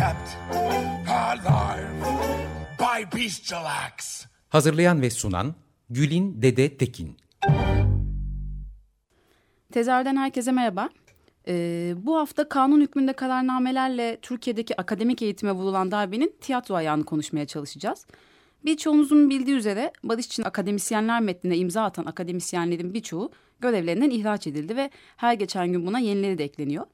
Kept 0.00 0.36
alive 1.08 1.90
by 2.78 3.18
bestial 3.18 3.64
acts. 3.64 4.26
Hazırlayan 4.48 5.02
ve 5.02 5.10
sunan 5.10 5.54
Gülin 5.90 6.42
Dede 6.42 6.76
Tekin. 6.76 7.16
Tezahürden 9.72 10.16
herkese 10.16 10.52
merhaba. 10.52 10.88
Ee, 11.48 11.94
bu 11.96 12.16
hafta 12.16 12.48
kanun 12.48 12.80
hükmünde 12.80 13.12
kararnamelerle 13.12 14.18
Türkiye'deki 14.22 14.80
akademik 14.80 15.22
eğitime 15.22 15.52
vurulan 15.52 15.90
darbenin 15.90 16.34
tiyatro 16.40 16.74
ayağını 16.74 17.04
konuşmaya 17.04 17.46
çalışacağız. 17.46 18.06
Birçoğunuzun 18.64 19.30
bildiği 19.30 19.54
üzere 19.56 19.92
Barış 20.04 20.26
için 20.26 20.42
akademisyenler 20.42 21.20
metnine 21.20 21.56
imza 21.56 21.84
atan 21.84 22.04
akademisyenlerin 22.04 22.94
birçoğu 22.94 23.30
görevlerinden 23.60 24.10
ihraç 24.10 24.46
edildi 24.46 24.76
ve 24.76 24.90
her 25.16 25.34
geçen 25.34 25.72
gün 25.72 25.86
buna 25.86 25.98
yenileri 25.98 26.38
de 26.38 26.44
ekleniyor. 26.44 26.86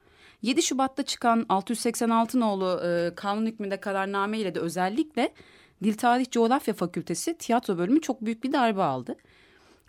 7 0.47 0.63
Şubat'ta 0.63 1.03
çıkan 1.03 1.47
686 1.49 2.41
nolu 2.41 2.81
e, 2.85 3.15
kanun 3.15 3.47
hükmünde 3.47 3.77
kararname 3.77 4.39
ile 4.39 4.55
de 4.55 4.61
özellikle 4.61 5.33
Dil 5.83 5.95
Tarih 5.95 6.31
Coğrafya 6.31 6.75
Fakültesi 6.75 7.39
tiyatro 7.39 7.79
bölümü 7.79 8.01
çok 8.01 8.25
büyük 8.25 8.45
bir 8.45 8.53
darbe 8.53 8.83
aldı. 8.83 9.17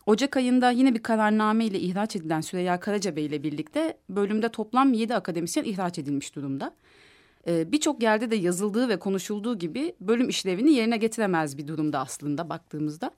Ocak 0.06 0.38
ayında 0.38 0.72
yine 0.72 0.94
bir 0.94 1.04
kararname 1.04 1.66
ile 1.66 1.80
ihraç 1.80 2.16
edilen 2.16 2.42
Süreyya 2.42 2.80
Karacabey 2.80 3.26
ile 3.26 3.44
birlikte 3.44 3.98
bölümde 4.10 4.50
toplam 4.50 4.94
7 4.94 5.16
akademisyen 5.16 5.64
ihraç 5.64 6.00
edilmiş 6.00 6.36
durumda. 6.36 6.76
Ee, 7.48 7.72
Birçok 7.72 8.04
yerde 8.04 8.32
de 8.32 8.36
yazıldığı 8.36 8.90
ve 8.90 9.00
konuşulduğu 9.00 9.60
gibi 9.60 9.96
bölüm 10.02 10.30
işlevini 10.30 10.74
yerine 10.74 10.98
getiremez 10.98 11.58
bir 11.58 11.68
durumda 11.68 12.00
aslında 12.00 12.50
baktığımızda. 12.50 13.12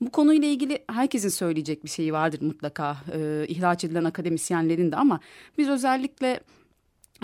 Bu 0.00 0.10
konuyla 0.10 0.48
ilgili 0.48 0.84
herkesin 0.90 1.28
söyleyecek 1.28 1.84
bir 1.84 1.90
şeyi 1.90 2.12
vardır 2.12 2.42
mutlaka 2.42 2.96
e, 3.12 3.44
ihraç 3.48 3.84
edilen 3.84 4.04
akademisyenlerin 4.04 4.92
de 4.92 4.96
ama 4.96 5.20
biz 5.58 5.68
özellikle 5.68 6.40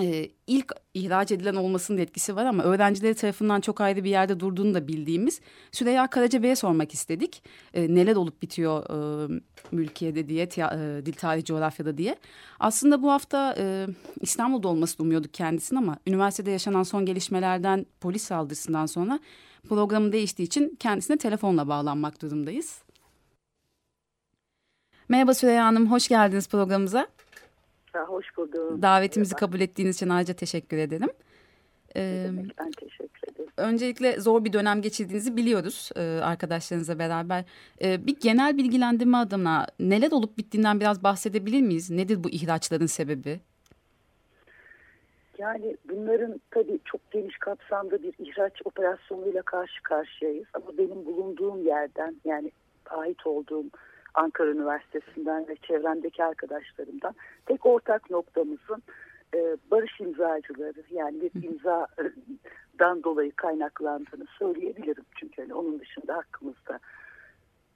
e, 0.00 0.28
ilk 0.46 0.72
ihraç 0.94 1.32
edilen 1.32 1.54
olmasının 1.54 1.98
etkisi 1.98 2.36
var 2.36 2.44
ama 2.44 2.62
öğrencileri 2.62 3.14
tarafından 3.14 3.60
çok 3.60 3.80
ayrı 3.80 4.04
bir 4.04 4.10
yerde 4.10 4.40
durduğunu 4.40 4.74
da 4.74 4.88
bildiğimiz 4.88 5.40
Süreyya 5.72 6.06
Karacabey'e 6.06 6.56
sormak 6.56 6.94
istedik. 6.94 7.42
E, 7.74 7.94
neler 7.94 8.16
olup 8.16 8.42
bitiyor 8.42 8.84
e, 8.90 9.40
mülkiyede 9.72 10.28
diye, 10.28 10.42
e, 10.42 11.06
dil 11.06 11.12
tarihi 11.12 11.44
coğrafyada 11.44 11.98
diye. 11.98 12.16
Aslında 12.60 13.02
bu 13.02 13.12
hafta 13.12 13.54
e, 13.58 13.86
İstanbul'da 14.20 14.68
olmasını 14.68 15.04
umuyorduk 15.06 15.34
kendisini 15.34 15.78
ama 15.78 15.96
üniversitede 16.06 16.50
yaşanan 16.50 16.82
son 16.82 17.06
gelişmelerden 17.06 17.86
polis 18.00 18.22
saldırısından 18.22 18.86
sonra 18.86 19.20
programı 19.68 20.12
değiştiği 20.12 20.46
için 20.46 20.76
kendisine 20.78 21.16
telefonla 21.16 21.68
bağlanmak 21.68 22.22
durumdayız. 22.22 22.82
Merhaba 25.08 25.34
Süreyya 25.34 25.64
Hanım, 25.64 25.90
hoş 25.90 26.08
geldiniz 26.08 26.48
programımıza. 26.48 27.06
Hoş 28.04 28.36
buldum. 28.36 28.82
Davetimizi 28.82 29.34
Merhaba. 29.34 29.46
kabul 29.46 29.60
ettiğiniz 29.60 29.96
için 29.96 30.08
ayrıca 30.08 30.34
teşekkür 30.34 30.76
ederim. 30.78 31.10
Ee, 31.96 32.30
ben 32.58 32.70
teşekkür 32.70 33.32
ederim. 33.32 33.50
Öncelikle 33.56 34.20
zor 34.20 34.44
bir 34.44 34.52
dönem 34.52 34.82
geçirdiğinizi 34.82 35.36
biliyoruz 35.36 35.90
e, 35.96 36.00
arkadaşlarınızla 36.02 36.98
beraber. 36.98 37.44
E, 37.82 38.06
bir 38.06 38.20
genel 38.20 38.56
bilgilendirme 38.56 39.16
adına 39.16 39.66
neler 39.80 40.12
olup 40.12 40.38
bittiğinden 40.38 40.80
biraz 40.80 41.02
bahsedebilir 41.02 41.62
miyiz? 41.62 41.90
Nedir 41.90 42.24
bu 42.24 42.30
ihraçların 42.30 42.86
sebebi? 42.86 43.40
Yani 45.38 45.76
bunların 45.88 46.40
tabii 46.50 46.78
çok 46.84 47.10
geniş 47.10 47.38
kapsamda 47.38 48.02
bir 48.02 48.14
ihraç 48.18 48.52
operasyonuyla 48.64 49.42
karşı 49.42 49.82
karşıyayız. 49.82 50.46
Ama 50.54 50.78
benim 50.78 51.06
bulunduğum 51.06 51.66
yerden 51.66 52.16
yani 52.24 52.50
ait 52.90 53.26
olduğum 53.26 53.64
Ankara 54.16 54.50
Üniversitesi'nden 54.50 55.48
ve 55.48 55.56
çevremdeki 55.56 56.24
arkadaşlarımdan 56.24 57.14
tek 57.46 57.66
ortak 57.66 58.10
noktamızın 58.10 58.82
e, 59.34 59.56
barış 59.70 60.00
imzacıları 60.00 60.82
yani 60.90 61.20
bir 61.20 61.42
imzadan 61.42 63.02
dolayı 63.02 63.32
kaynaklandığını 63.32 64.26
söyleyebilirim. 64.38 65.04
Çünkü 65.16 65.42
hani 65.42 65.54
onun 65.54 65.80
dışında 65.80 66.16
hakkımızda 66.16 66.78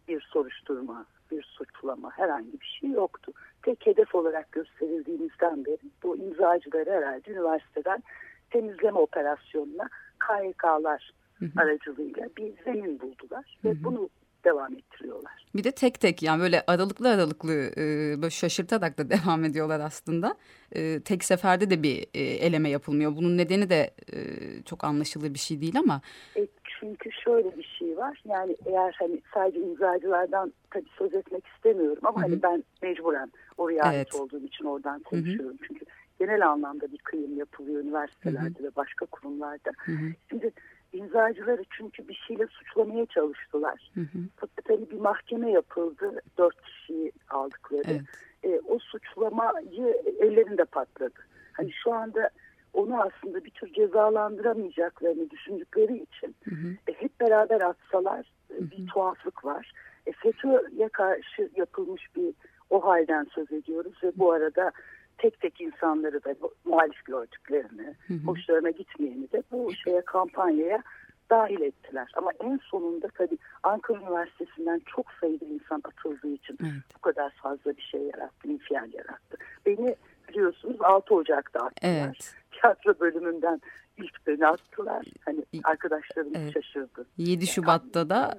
bir 0.09 0.21
soruşturma, 0.21 1.07
bir 1.31 1.43
suçlama 1.43 2.11
herhangi 2.19 2.61
bir 2.61 2.79
şey 2.81 2.91
yoktu. 2.91 3.33
Tek 3.63 3.87
hedef 3.87 4.15
olarak 4.15 4.53
gösterildiğimizden 4.53 5.65
beri 5.65 5.91
bu 6.03 6.17
imzacıları 6.17 6.91
herhalde 6.91 7.31
üniversiteden 7.31 8.03
temizleme 8.51 8.99
operasyonuna 8.99 9.89
KYK'lar 10.27 11.13
aracılığıyla 11.57 12.29
bir 12.37 12.65
zemin 12.65 13.01
buldular. 13.01 13.59
Ve 13.65 13.85
bunu 13.85 14.09
devam 14.45 14.73
ettiriyorlar. 14.77 15.47
Bir 15.55 15.65
de 15.65 15.73
tek 15.73 16.01
tek 16.01 16.23
yani 16.23 16.41
böyle 16.41 16.63
aralıklı 16.67 17.11
aralıklı 17.11 17.53
e, 17.55 17.83
böyle 18.17 18.31
şaşırtarak 18.31 18.99
da 18.99 19.11
devam 19.11 19.45
ediyorlar 19.45 19.81
aslında. 19.81 20.35
E, 20.73 21.01
tek 21.01 21.25
seferde 21.25 21.71
de 21.71 21.83
bir 21.83 22.07
e, 22.15 22.21
eleme 22.23 22.71
yapılmıyor. 22.71 23.17
Bunun 23.17 23.39
nedeni 23.39 23.71
de 23.71 23.91
e, 24.13 24.19
çok 24.65 24.85
anlaşılır 24.85 25.35
bir 25.35 25.39
şey 25.39 25.61
değil 25.61 25.79
ama. 25.79 26.01
E, 26.37 26.47
çünkü 26.81 27.11
şöyle 27.25 27.57
bir 27.57 27.75
şey 27.79 27.97
var. 27.97 28.23
Yani 28.25 28.57
eğer 28.67 28.97
hani 28.99 29.23
sadece 29.35 29.61
imzacılardan 29.61 30.53
tabii 30.71 30.89
söz 30.99 31.15
etmek 31.15 31.47
istemiyorum 31.47 32.03
ama 32.03 32.21
Hı 32.21 32.27
-hı. 32.27 32.31
hani 32.31 32.43
ben 32.43 32.65
mecburen 32.83 33.33
oraya 33.59 33.83
evet. 33.85 33.95
ait 33.95 34.15
olduğum 34.15 34.45
için 34.45 34.65
oradan 34.65 35.03
konuşuyorum. 35.03 35.59
Hı 35.59 35.63
-hı. 35.63 35.67
Çünkü 35.69 35.85
genel 36.19 36.49
anlamda 36.49 36.93
bir 36.93 36.99
kıyım 36.99 37.39
yapılıyor 37.39 37.83
üniversitelerde 37.83 38.59
Hı 38.59 38.63
-hı. 38.63 38.65
ve 38.65 38.77
başka 38.77 39.07
kurumlarda. 39.07 39.71
Hı 39.79 39.93
-hı. 39.93 40.15
Şimdi 40.31 40.53
imzacıları 40.93 41.65
çünkü 41.71 42.09
bir 42.09 42.25
şeyle 42.27 42.47
suçlamaya 42.47 43.07
çalıştılar. 43.07 43.91
Hı 43.95 44.01
hı. 44.01 44.19
Fakat 44.37 44.69
hani 44.69 44.91
bir 44.91 45.01
mahkeme 45.01 45.51
yapıldı. 45.51 46.21
Dört 46.39 46.63
kişiyi 46.63 47.13
aldıkları. 47.29 47.83
Evet. 47.87 48.03
E, 48.43 48.61
o 48.69 48.79
suçlamayı 48.79 50.03
ellerinde 50.21 50.65
patladı. 50.65 51.21
Hani 51.53 51.73
şu 51.73 51.93
anda 51.93 52.31
onu 52.73 53.03
aslında 53.03 53.45
bir 53.45 53.51
tür 53.51 53.73
cezalandıramayacaklarını 53.73 55.31
düşündükleri 55.31 55.97
için 55.97 56.37
hı 56.45 56.55
hı. 56.55 56.69
E, 56.89 56.93
hep 56.93 57.21
beraber 57.21 57.61
atsalar 57.61 58.33
e, 58.51 58.55
hı 58.55 58.65
hı. 58.65 58.71
bir 58.71 58.87
tuhaflık 58.87 59.45
var. 59.45 59.73
E, 60.07 60.13
FETÖ'ye 60.13 60.89
karşı 60.89 61.51
yapılmış 61.57 62.17
bir 62.17 62.35
o 62.71 62.85
halden 62.85 63.27
söz 63.35 63.53
ediyoruz 63.53 63.95
ve 64.03 64.13
bu 64.17 64.33
arada 64.33 64.73
tek 65.21 65.41
tek 65.41 65.61
insanları 65.61 66.25
da 66.25 66.35
muhalif 66.65 67.05
gördüklerini, 67.05 67.95
hı 68.07 68.15
hı. 68.15 68.27
hoşlarına 68.27 68.71
gitmeyeni 68.71 69.33
de 69.33 69.43
bu 69.53 69.73
şeye 69.75 70.01
kampanyaya 70.01 70.83
dahil 71.31 71.61
ettiler. 71.61 72.13
Ama 72.17 72.31
en 72.41 72.61
sonunda 72.63 73.09
tabii 73.09 73.39
Ankara 73.63 73.99
Üniversitesi'nden 73.99 74.83
çok 74.97 75.07
sayıda 75.21 75.45
insan 75.45 75.83
atıldığı 75.85 76.33
için 76.35 76.59
evet. 76.63 76.73
bu 76.97 77.01
kadar 77.01 77.31
fazla 77.31 77.77
bir 77.77 77.83
şey 77.83 78.01
yarattı, 78.01 78.49
infial 78.49 78.93
yarattı. 78.93 79.37
Beni 79.67 79.97
biliyorsunuz 80.29 80.77
6 80.81 81.15
Ocak'ta 81.15 81.61
attılar. 81.61 82.07
Evet. 82.07 82.35
Tiyatro 82.51 83.01
bölümünden 83.01 83.61
ilk 84.03 84.27
beni 84.27 84.47
attılar. 84.47 85.07
Hani 85.25 85.45
arkadaşlarım 85.65 86.33
evet. 86.35 86.55
şaşırdı. 86.55 87.07
7 87.19 87.47
Şubat'ta 87.47 88.11
da 88.11 88.35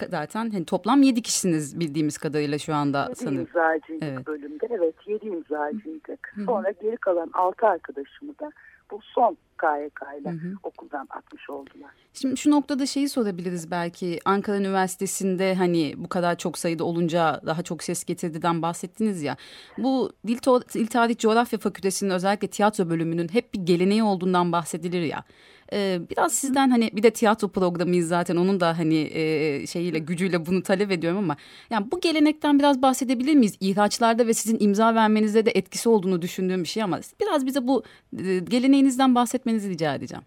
e, 0.00 0.06
zaten 0.10 0.50
hani 0.50 0.64
toplam 0.64 1.02
7 1.02 1.22
kişisiniz 1.22 1.80
bildiğimiz 1.80 2.18
kadarıyla 2.18 2.58
şu 2.58 2.74
anda 2.74 3.06
7 3.08 3.16
sanırım. 3.16 3.38
imzacıydık 3.38 4.02
evet. 4.02 4.26
bölümde. 4.26 4.66
Evet 4.70 4.94
7 5.06 5.26
imzacıydık. 5.26 6.34
Sonra 6.46 6.70
geri 6.70 6.96
kalan 6.96 7.30
6 7.32 7.66
arkadaşımı 7.66 8.38
da 8.38 8.52
bu 8.92 9.00
son 9.02 9.36
KYK 9.60 10.20
ile 10.20 10.34
okuldan 10.62 11.06
atmış 11.10 11.50
oldular. 11.50 11.90
Şimdi 12.14 12.36
şu 12.36 12.50
noktada 12.50 12.86
şeyi 12.86 13.08
sorabiliriz 13.08 13.70
belki 13.70 14.18
Ankara 14.24 14.56
Üniversitesi'nde 14.56 15.54
hani 15.54 15.94
bu 15.96 16.08
kadar 16.08 16.38
çok 16.38 16.58
sayıda 16.58 16.84
olunca 16.84 17.40
daha 17.46 17.62
çok 17.62 17.82
ses 17.82 18.04
getirdiğinden 18.04 18.62
bahsettiniz 18.62 19.22
ya. 19.22 19.36
Bu 19.78 20.12
Dil, 20.26 20.38
Dil 20.74 20.86
Tarih 20.86 21.18
Coğrafya 21.18 21.58
Fakültesi'nin 21.58 22.10
özellikle 22.10 22.48
tiyatro 22.48 22.90
bölümünün 22.90 23.28
hep 23.28 23.54
bir 23.54 23.60
geleneği 23.60 24.02
olduğundan 24.02 24.52
bahsedilir 24.52 25.02
ya. 25.02 25.24
Ee, 25.72 26.00
biraz 26.10 26.32
sizden 26.32 26.70
hani 26.70 26.90
bir 26.92 27.02
de 27.02 27.10
tiyatro 27.10 27.48
programıyız 27.48 28.08
zaten 28.08 28.36
onun 28.36 28.60
da 28.60 28.78
hani 28.78 29.00
e, 29.14 29.66
şeyiyle 29.66 29.98
gücüyle 29.98 30.46
bunu 30.46 30.62
talep 30.62 30.90
ediyorum 30.90 31.18
ama 31.18 31.36
yani 31.70 31.90
bu 31.92 32.00
gelenekten 32.00 32.58
biraz 32.58 32.82
bahsedebilir 32.82 33.34
miyiz? 33.34 33.56
İhraçlarda 33.60 34.26
ve 34.26 34.34
sizin 34.34 34.56
imza 34.60 34.94
vermenizde 34.94 35.46
de 35.46 35.50
etkisi 35.50 35.88
olduğunu 35.88 36.22
düşündüğüm 36.22 36.62
bir 36.62 36.68
şey 36.68 36.82
ama 36.82 37.00
biraz 37.20 37.46
bize 37.46 37.66
bu 37.66 37.82
e, 38.18 38.38
geleneğinizden 38.38 39.14
bahsetmenizi 39.14 39.70
rica 39.70 39.94
edeceğim. 39.94 40.24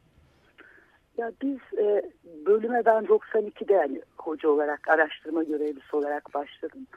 Ya 1.17 1.31
biz 1.41 1.79
e, 1.79 2.11
bölüme 2.45 2.85
ben 2.85 3.03
92'de 3.03 3.73
yani 3.73 4.01
hoca 4.17 4.49
olarak 4.49 4.87
araştırma 4.87 5.43
görevlisi 5.43 5.95
olarak 5.95 6.33
başladım. 6.33 6.87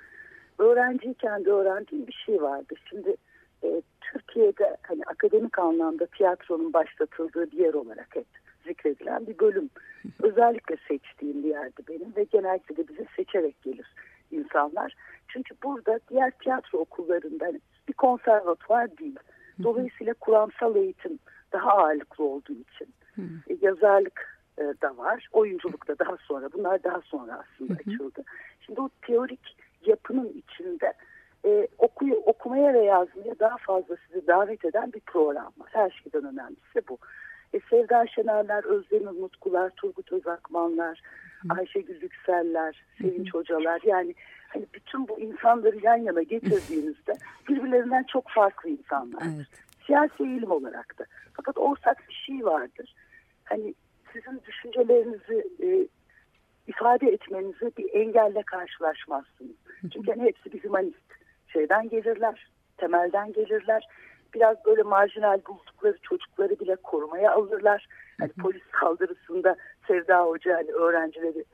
Öğrenciyken 0.58 1.44
de 1.44 1.50
öğrendiğim 1.50 2.06
bir 2.06 2.22
şey 2.26 2.42
vardı. 2.42 2.74
Şimdi 2.90 3.16
e, 3.64 3.82
Türkiye'de 4.00 4.76
hani 4.82 5.02
akademik 5.06 5.58
anlamda 5.58 6.06
tiyatronun 6.06 6.72
başlatıldığı 6.72 7.50
bir 7.50 7.58
yer 7.58 7.74
olarak 7.74 8.08
hep 8.16 8.26
zikredilen 8.66 9.26
bir 9.26 9.38
bölüm. 9.38 9.70
Özellikle 10.22 10.76
seçtiğim 10.88 11.42
bir 11.42 11.48
yerdi 11.48 11.82
benim 11.88 12.16
ve 12.16 12.24
genellikle 12.24 12.76
de 12.76 12.88
bize 12.88 13.06
seçerek 13.16 13.62
gelir 13.62 13.94
insanlar. 14.30 14.94
Çünkü 15.28 15.54
burada 15.64 16.00
diğer 16.10 16.30
tiyatro 16.30 16.78
okullarında 16.78 17.46
hani 17.46 17.60
bir 17.88 17.92
konservatuvar 17.92 18.98
değil. 18.98 19.18
Dolayısıyla 19.62 20.14
kuramsal 20.14 20.76
eğitim 20.76 21.18
daha 21.52 21.70
ağırlıklı 21.70 22.24
olduğu 22.24 22.52
için 22.52 22.94
e, 23.48 23.58
yazarlık 23.60 24.40
e, 24.58 24.62
da 24.62 24.96
var, 24.96 25.28
oyunculuk 25.32 25.88
da 25.88 25.98
daha 25.98 26.16
sonra. 26.16 26.52
Bunlar 26.52 26.82
daha 26.82 27.00
sonra 27.00 27.44
aslında 27.44 27.74
açıldı. 27.74 28.22
Şimdi 28.60 28.80
o 28.80 28.90
teorik 29.02 29.56
yapının 29.86 30.28
içinde 30.28 30.92
e, 31.44 31.68
okumaya 32.48 32.74
ve 32.74 32.84
yazmaya 32.84 33.38
daha 33.40 33.56
fazla 33.56 33.96
sizi 34.06 34.26
davet 34.26 34.64
eden 34.64 34.92
bir 34.92 35.00
program 35.00 35.52
var. 35.58 35.70
Her 35.72 35.90
şeyden 35.90 36.32
önemlisi 36.32 36.88
bu. 36.88 36.98
E, 37.54 37.60
Sevda 37.70 38.06
Şenerler, 38.06 38.64
Özlem 38.64 39.14
Mutkular, 39.14 39.70
Turgut 39.70 40.12
Özakmanlar, 40.12 41.00
Ayşegül 41.48 42.02
Yükseller, 42.02 42.84
Sevinç 42.98 43.34
Hocalar 43.34 43.80
yani 43.84 44.14
hani 44.48 44.66
bütün 44.74 45.08
bu 45.08 45.20
insanları 45.20 45.76
yan 45.82 45.96
yana 45.96 46.22
getirdiğinizde 46.22 47.12
birbirlerinden 47.48 48.04
çok 48.12 48.30
farklı 48.30 48.70
insanlar. 48.70 49.22
Evet. 49.22 49.46
Siyasi 49.86 50.22
eğilim 50.22 50.50
olarak 50.50 50.98
da. 50.98 51.04
Fakat 51.32 51.58
ortak 51.58 52.08
bir 52.08 52.14
şey 52.14 52.44
vardır. 52.44 52.94
Hani 53.44 53.74
sizin 54.12 54.40
düşüncelerinizi 54.46 55.48
e, 55.62 55.88
ifade 56.66 57.06
etmenizi 57.06 57.72
bir 57.78 57.94
engelle 57.94 58.42
karşılaşmazsınız. 58.42 59.56
Çünkü 59.92 60.10
hani 60.10 60.22
hepsi 60.22 60.52
bir 60.52 60.64
humanist 60.64 61.17
şeyden 61.52 61.88
gelirler, 61.88 62.48
temelden 62.76 63.32
gelirler. 63.32 63.88
Biraz 64.34 64.64
böyle 64.64 64.82
marjinal 64.82 65.40
buldukları 65.48 65.98
çocukları 66.02 66.60
bile 66.60 66.76
korumaya 66.76 67.32
alırlar. 67.32 67.86
Hani 68.20 68.32
polis 68.32 68.62
saldırısında 68.80 69.56
Sevda 69.86 70.24
Hoca 70.24 70.56
hani 70.56 70.72
öğrencileri 70.72 71.44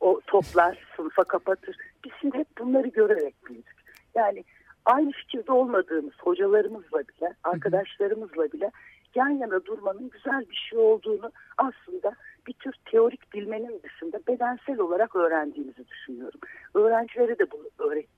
o 0.00 0.20
toplar, 0.26 0.78
sınıfa 0.96 1.24
kapatır. 1.24 1.76
Biz 2.04 2.12
şimdi 2.20 2.38
hep 2.38 2.58
bunları 2.58 2.88
görerek 2.88 3.34
büyüdük. 3.46 3.80
Yani 4.14 4.44
aynı 4.84 5.10
fikirde 5.10 5.52
olmadığımız 5.52 6.14
hocalarımızla 6.18 6.98
bile, 6.98 7.34
arkadaşlarımızla 7.44 8.52
bile 8.52 8.70
yan 9.14 9.28
yana 9.28 9.64
durmanın 9.64 10.10
güzel 10.10 10.40
bir 10.50 10.66
şey 10.70 10.78
olduğunu 10.78 11.30
aslında 11.58 12.16
bir 12.46 12.52
tür 12.52 12.74
teorik 12.84 13.32
bilmenin 13.34 13.82
dışında 13.82 14.18
bedensel 14.28 14.78
olarak 14.78 15.16
öğrendiğimizi 15.16 15.88
düşünüyorum. 15.88 16.40
Öğrencilere 16.74 17.38
de 17.38 17.50
bunu 17.50 17.62
öğrettiğimizi 17.78 18.09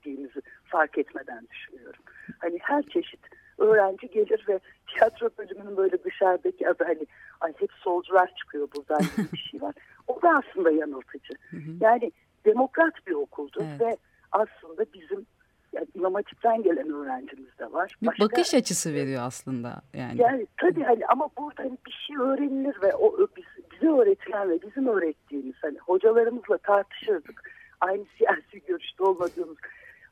fark 0.72 0.98
etmeden 0.98 1.48
düşünüyorum. 1.50 2.02
Hani 2.38 2.58
her 2.62 2.82
çeşit 2.82 3.20
öğrenci 3.58 4.08
gelir 4.08 4.44
ve 4.48 4.60
tiyatro 4.86 5.30
bölümünün 5.38 5.76
böyle 5.76 6.04
dışarıdaki 6.04 6.68
adı 6.68 6.84
hani 6.84 7.06
ay 7.40 7.52
hep 7.58 7.72
solcular 7.72 8.34
çıkıyor 8.34 8.68
buradan 8.76 9.02
bir 9.32 9.38
şey 9.38 9.62
var. 9.62 9.74
O 10.08 10.22
da 10.22 10.42
aslında 10.44 10.70
yanıltıcı. 10.70 11.34
Yani 11.80 12.12
demokrat 12.44 13.06
bir 13.06 13.12
okuldu 13.12 13.58
evet. 13.62 13.80
ve 13.80 13.96
aslında 14.32 14.84
bizim 14.94 15.26
yani 15.72 15.86
İmam 15.94 16.14
Hatip'ten 16.14 16.62
gelen 16.62 16.90
öğrencimiz 16.90 17.58
de 17.58 17.72
var. 17.72 17.96
Başka, 18.02 18.24
bakış 18.24 18.54
açısı 18.54 18.94
veriyor 18.94 19.22
aslında. 19.24 19.82
Yani, 19.94 20.20
yani 20.22 20.46
tabii 20.56 20.82
hani 20.82 21.06
ama 21.06 21.28
burada 21.38 21.62
hani 21.62 21.78
bir 21.86 22.04
şey 22.06 22.16
öğrenilir 22.16 22.82
ve 22.82 22.94
o 22.94 23.28
biz, 23.36 23.44
bize 23.72 23.92
öğretilen 23.92 24.50
ve 24.50 24.62
bizim 24.62 24.86
öğrettiğimiz 24.86 25.54
hani 25.62 25.78
hocalarımızla 25.78 26.58
tartışırdık. 26.58 27.50
Aynı 27.80 28.04
siyasi 28.18 28.66
görüşte 28.66 29.04
olmadığımız 29.04 29.56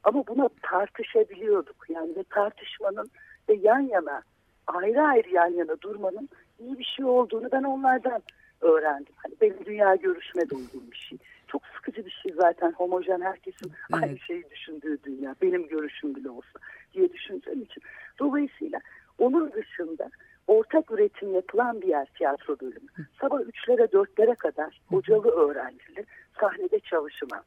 ama 0.04 0.26
buna 0.26 0.48
tartışabiliyorduk. 0.62 1.86
Yani 1.88 2.16
ve 2.16 2.24
tartışmanın 2.30 3.10
ve 3.48 3.54
yan 3.54 3.80
yana 3.80 4.22
ayrı 4.66 5.02
ayrı 5.02 5.30
yan 5.30 5.52
yana 5.52 5.80
durmanın 5.80 6.28
iyi 6.58 6.78
bir 6.78 6.84
şey 6.84 7.04
olduğunu 7.04 7.48
ben 7.52 7.62
onlardan 7.62 8.22
öğrendim. 8.60 9.14
Hani 9.16 9.34
benim 9.40 9.64
dünya 9.64 9.94
görüşüme 9.94 10.50
de 10.50 10.54
uygun 10.54 10.90
bir 10.90 10.96
şey. 10.96 11.18
Çok 11.46 11.62
sıkıcı 11.66 12.06
bir 12.06 12.20
şey 12.22 12.32
zaten 12.32 12.72
homojen 12.72 13.20
herkesin 13.20 13.72
evet. 13.92 14.02
aynı 14.02 14.18
şeyi 14.18 14.50
düşündüğü 14.50 14.98
dünya. 15.04 15.34
Benim 15.42 15.68
görüşüm 15.68 16.14
bile 16.14 16.30
olsa 16.30 16.58
diye 16.94 17.12
düşündüğüm 17.12 17.62
için. 17.62 17.82
Dolayısıyla 18.18 18.80
onun 19.18 19.52
dışında 19.52 20.10
ortak 20.46 20.90
üretim 20.90 21.34
yapılan 21.34 21.82
bir 21.82 21.88
yer 21.88 22.06
tiyatro 22.18 22.56
bölümü. 22.60 22.88
Sabah 23.20 23.40
üçlere 23.40 23.92
dörtlere 23.92 24.34
kadar 24.34 24.80
hocalı 24.88 25.30
öğrencili 25.30 26.06
sahnede 26.40 26.80
çalışılan 26.80 27.42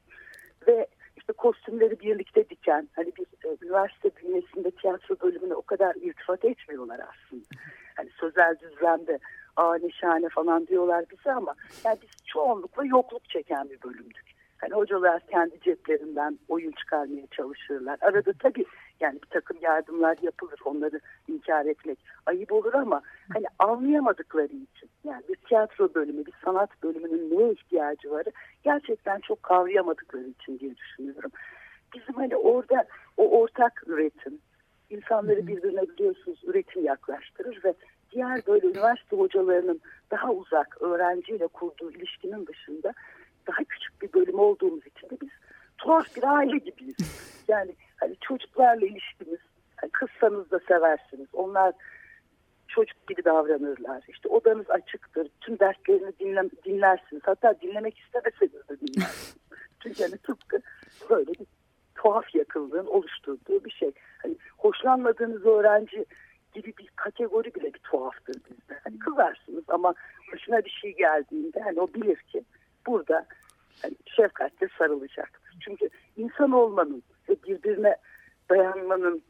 ve 0.68 0.88
işte 1.18 1.34
kostümleri 1.34 2.00
birlikte 2.00 2.50
diken 2.50 2.90
hani 2.94 3.12
bir 3.16 3.50
e, 3.50 3.58
üniversite 3.62 4.10
bünyesinde 4.24 4.72
tiyatro 4.72 5.16
bölümüne 5.24 5.54
o 5.54 5.62
kadar 5.62 5.96
iltifat 5.96 6.46
etmiyorlar 6.46 7.00
aslında. 7.00 7.46
Hani 7.96 8.10
sözel 8.20 8.56
düzlemde 8.60 9.20
âne 9.56 9.90
şahane 9.92 10.30
falan 10.30 10.68
diyorlar 10.68 11.06
bize 11.12 11.32
ama 11.32 11.56
yani 11.86 11.98
biz 12.02 12.26
çoğunlukla 12.26 12.86
yokluk 12.86 13.30
çeken 13.30 13.70
bir 13.70 13.82
bölümdük. 13.82 14.34
Hani 14.58 14.74
hocalar 14.74 15.22
kendi 15.28 15.60
ceplerinden 15.60 16.40
oyun 16.48 16.72
çıkarmaya 16.72 17.28
çalışırlar. 17.32 17.98
Arada 18.02 18.34
tabii 18.40 18.66
yani 19.00 19.20
bir 19.22 19.30
takım 19.30 19.58
yardımlar 19.62 20.18
yapılır. 20.22 20.60
Onları 20.66 21.00
inkar 21.28 21.66
etmek 21.66 22.00
ayıp 22.26 22.52
olur 22.52 22.74
ama 22.74 23.02
hani 23.34 23.46
anlayamadıkları 23.60 24.46
için 24.46 24.90
yani 25.04 25.24
bir 25.30 25.36
tiyatro 25.36 25.94
bölümü, 25.96 26.26
bir 26.26 26.34
sanat 26.46 26.84
bölümünün 26.84 27.38
neye 27.38 27.52
ihtiyacı 27.52 28.12
var 28.12 28.24
gerçekten 28.64 29.20
çok 29.20 29.44
kavrayamadıkları 29.44 30.28
için 30.28 30.60
diye 30.60 30.76
düşünüyorum. 30.78 31.32
Bizim 31.94 32.16
hani 32.16 32.36
orada 32.36 32.86
o 33.18 33.40
ortak 33.40 33.84
üretim, 33.88 34.40
insanları 34.90 35.48
birbirine 35.48 35.82
biliyorsunuz 35.82 36.42
üretim 36.44 36.86
yaklaştırır 36.86 37.64
ve 37.64 37.74
diğer 38.12 38.42
böyle 38.48 38.68
üniversite 38.68 39.16
hocalarının 39.16 39.82
daha 40.12 40.32
uzak 40.32 40.82
öğrenciyle 40.82 41.48
kurduğu 41.48 41.92
ilişkinin 41.92 42.48
dışında 42.48 42.94
daha 43.48 43.64
küçük 43.64 44.02
bir 44.02 44.14
bölüm 44.14 44.40
olduğumuz 44.40 44.88
için 44.88 45.10
de 45.10 45.18
biz 45.22 45.30
tuhaf 45.78 46.16
bir 46.16 46.24
aile 46.24 46.58
gibiyiz. 46.58 46.98
Yani 47.48 47.76
hani 48.04 48.16
çocuklarla 48.22 48.86
ilişkimiz, 48.86 49.40
hani 49.76 49.92
kızsanız 49.92 50.52
da 50.52 50.60
seversiniz. 50.60 51.28
Onlar 51.34 51.74
çocuk 52.68 53.08
gibi 53.08 53.26
davranırlar. 53.26 54.04
İşte 54.08 54.30
odanız 54.30 54.70
açıktır. 54.70 55.28
Tüm 55.42 55.60
derslerini 55.60 56.20
dinle, 56.20 56.50
dinlersiniz. 56.66 57.22
Hatta 57.26 57.56
dinlemek 57.62 57.98
istemeseniz 58.00 58.70
de 58.70 58.80
dinlersiniz. 58.80 59.36
Çünkü 59.84 60.04
hani 60.04 60.18
tıpkı 60.18 60.62
böyle 61.10 61.32
bir 61.32 61.48
tuhaf 61.96 62.36
yakınlığın 62.36 62.86
oluşturduğu 62.86 63.66
bir 63.66 63.72
şey. 63.72 63.92
Hani 64.22 64.36
hoşlanmadığınız 64.58 65.46
öğrenci 65.46 66.06
gibi 66.54 66.74
bir 66.80 66.88
kategori 66.96 67.56
bile 67.56 67.74
bir 67.74 67.80
tuhaftır 67.80 68.36
bizde. 68.36 68.80
Hani 68.84 69.00
kızarsınız 69.00 69.64
ama 69.68 69.94
başına 70.34 70.66
bir 70.66 70.70
şey 70.70 70.96
geldiğinde 70.96 71.60
hani 71.60 71.82
o 71.82 71.88
bilir 71.94 72.18
ki 72.18 72.44
burada 72.88 73.26
hani 73.82 73.96
şefkatle 74.06 74.68
sarılacaktır. 74.78 75.58
Çünkü 75.60 75.90
insan 76.18 76.52
olmanın 76.52 77.04
birbirine 77.48 77.96
dayanmanın 78.50 79.24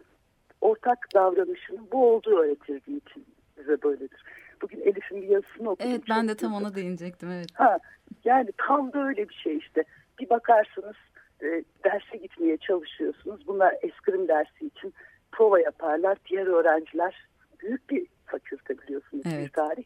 ortak 0.62 1.08
davranışının 1.14 1.88
bu 1.92 2.14
olduğu 2.14 2.38
öğretildiği 2.38 2.98
için 2.98 3.26
bize 3.58 3.82
böyledir. 3.82 4.24
Bugün 4.62 4.82
Elif'in 4.82 5.22
bir 5.22 5.28
yazısını 5.28 5.70
okudum. 5.70 5.92
Evet 5.92 6.02
ben 6.10 6.28
de 6.28 6.36
tam 6.36 6.54
ona 6.54 6.76
değinecektim. 6.76 7.30
Evet. 7.32 7.48
Ha, 7.54 7.78
yani 8.24 8.50
tam 8.58 8.94
da 8.94 9.08
öyle 9.08 9.30
bir 9.30 9.34
şey 9.34 9.58
işte. 9.58 9.84
Bir 10.20 10.30
bakarsınız 10.30 10.96
e, 11.42 11.64
derse 11.84 12.18
gitmeye 12.18 12.58
çalışıyorsunuz. 12.58 13.48
Bunlar 13.48 13.76
eskrim 13.82 14.28
dersi 14.28 14.66
için 14.66 14.94
prova 15.32 15.60
yaparlar. 15.60 16.18
Diğer 16.30 16.48
öğrenciler 16.48 17.28
büyük 17.60 17.90
bir 17.90 18.08
fakülte 18.26 18.78
biliyorsunuz 18.78 19.24
evet. 19.26 19.46
bir 19.46 19.50
tarih. 19.50 19.84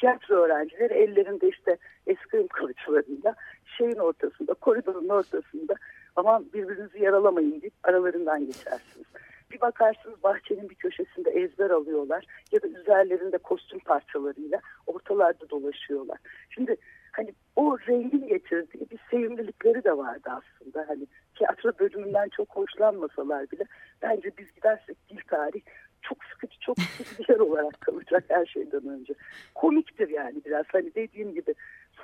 Tiyatro 0.00 0.34
öğrencileri 0.34 0.94
ellerinde 0.94 1.48
işte 1.48 1.76
eskrim 2.06 2.46
kılıçlarıyla 2.48 3.34
şeyin 3.78 3.96
ortasında, 3.96 4.54
koridorun 4.54 5.08
ortasında 5.08 5.74
aman 6.16 6.52
birbirinizi 6.52 7.02
yaralamayın 7.02 7.60
deyip 7.60 7.74
aralarından 7.82 8.46
geçersiniz. 8.46 9.06
Bir 9.50 9.60
bakarsınız 9.60 10.22
bahçenin 10.22 10.70
bir 10.70 10.74
köşesinde 10.74 11.30
ezber 11.30 11.70
alıyorlar 11.70 12.24
ya 12.52 12.62
da 12.62 12.68
üzerlerinde 12.68 13.38
kostüm 13.38 13.78
parçalarıyla 13.78 14.60
ortalarda 14.86 15.50
dolaşıyorlar. 15.50 16.18
Şimdi 16.50 16.76
hani 17.12 17.34
o 17.56 17.78
rengin 17.78 18.26
getirdiği 18.26 18.90
bir 18.90 18.98
sevimlilikleri 19.10 19.84
de 19.84 19.96
vardı 19.96 20.30
aslında. 20.30 20.84
Hani 20.88 21.06
tiyatro 21.34 21.72
bölümünden 21.78 22.28
çok 22.28 22.48
hoşlanmasalar 22.48 23.50
bile 23.50 23.64
bence 24.02 24.30
biz 24.38 24.54
gidersek 24.54 24.96
dil 25.10 25.20
tarih 25.28 25.60
çok 26.02 26.24
sıkıcı 26.24 26.58
çok 26.60 26.80
sıkıcı 26.80 27.18
bir 27.18 27.32
yer 27.32 27.40
olarak 27.40 27.80
kalacak 27.80 28.24
her 28.28 28.46
şeyden 28.46 28.88
önce. 28.88 29.14
Komiktir 29.54 30.08
yani 30.08 30.40
biraz 30.44 30.64
hani 30.72 30.94
dediğim 30.94 31.34
gibi 31.34 31.54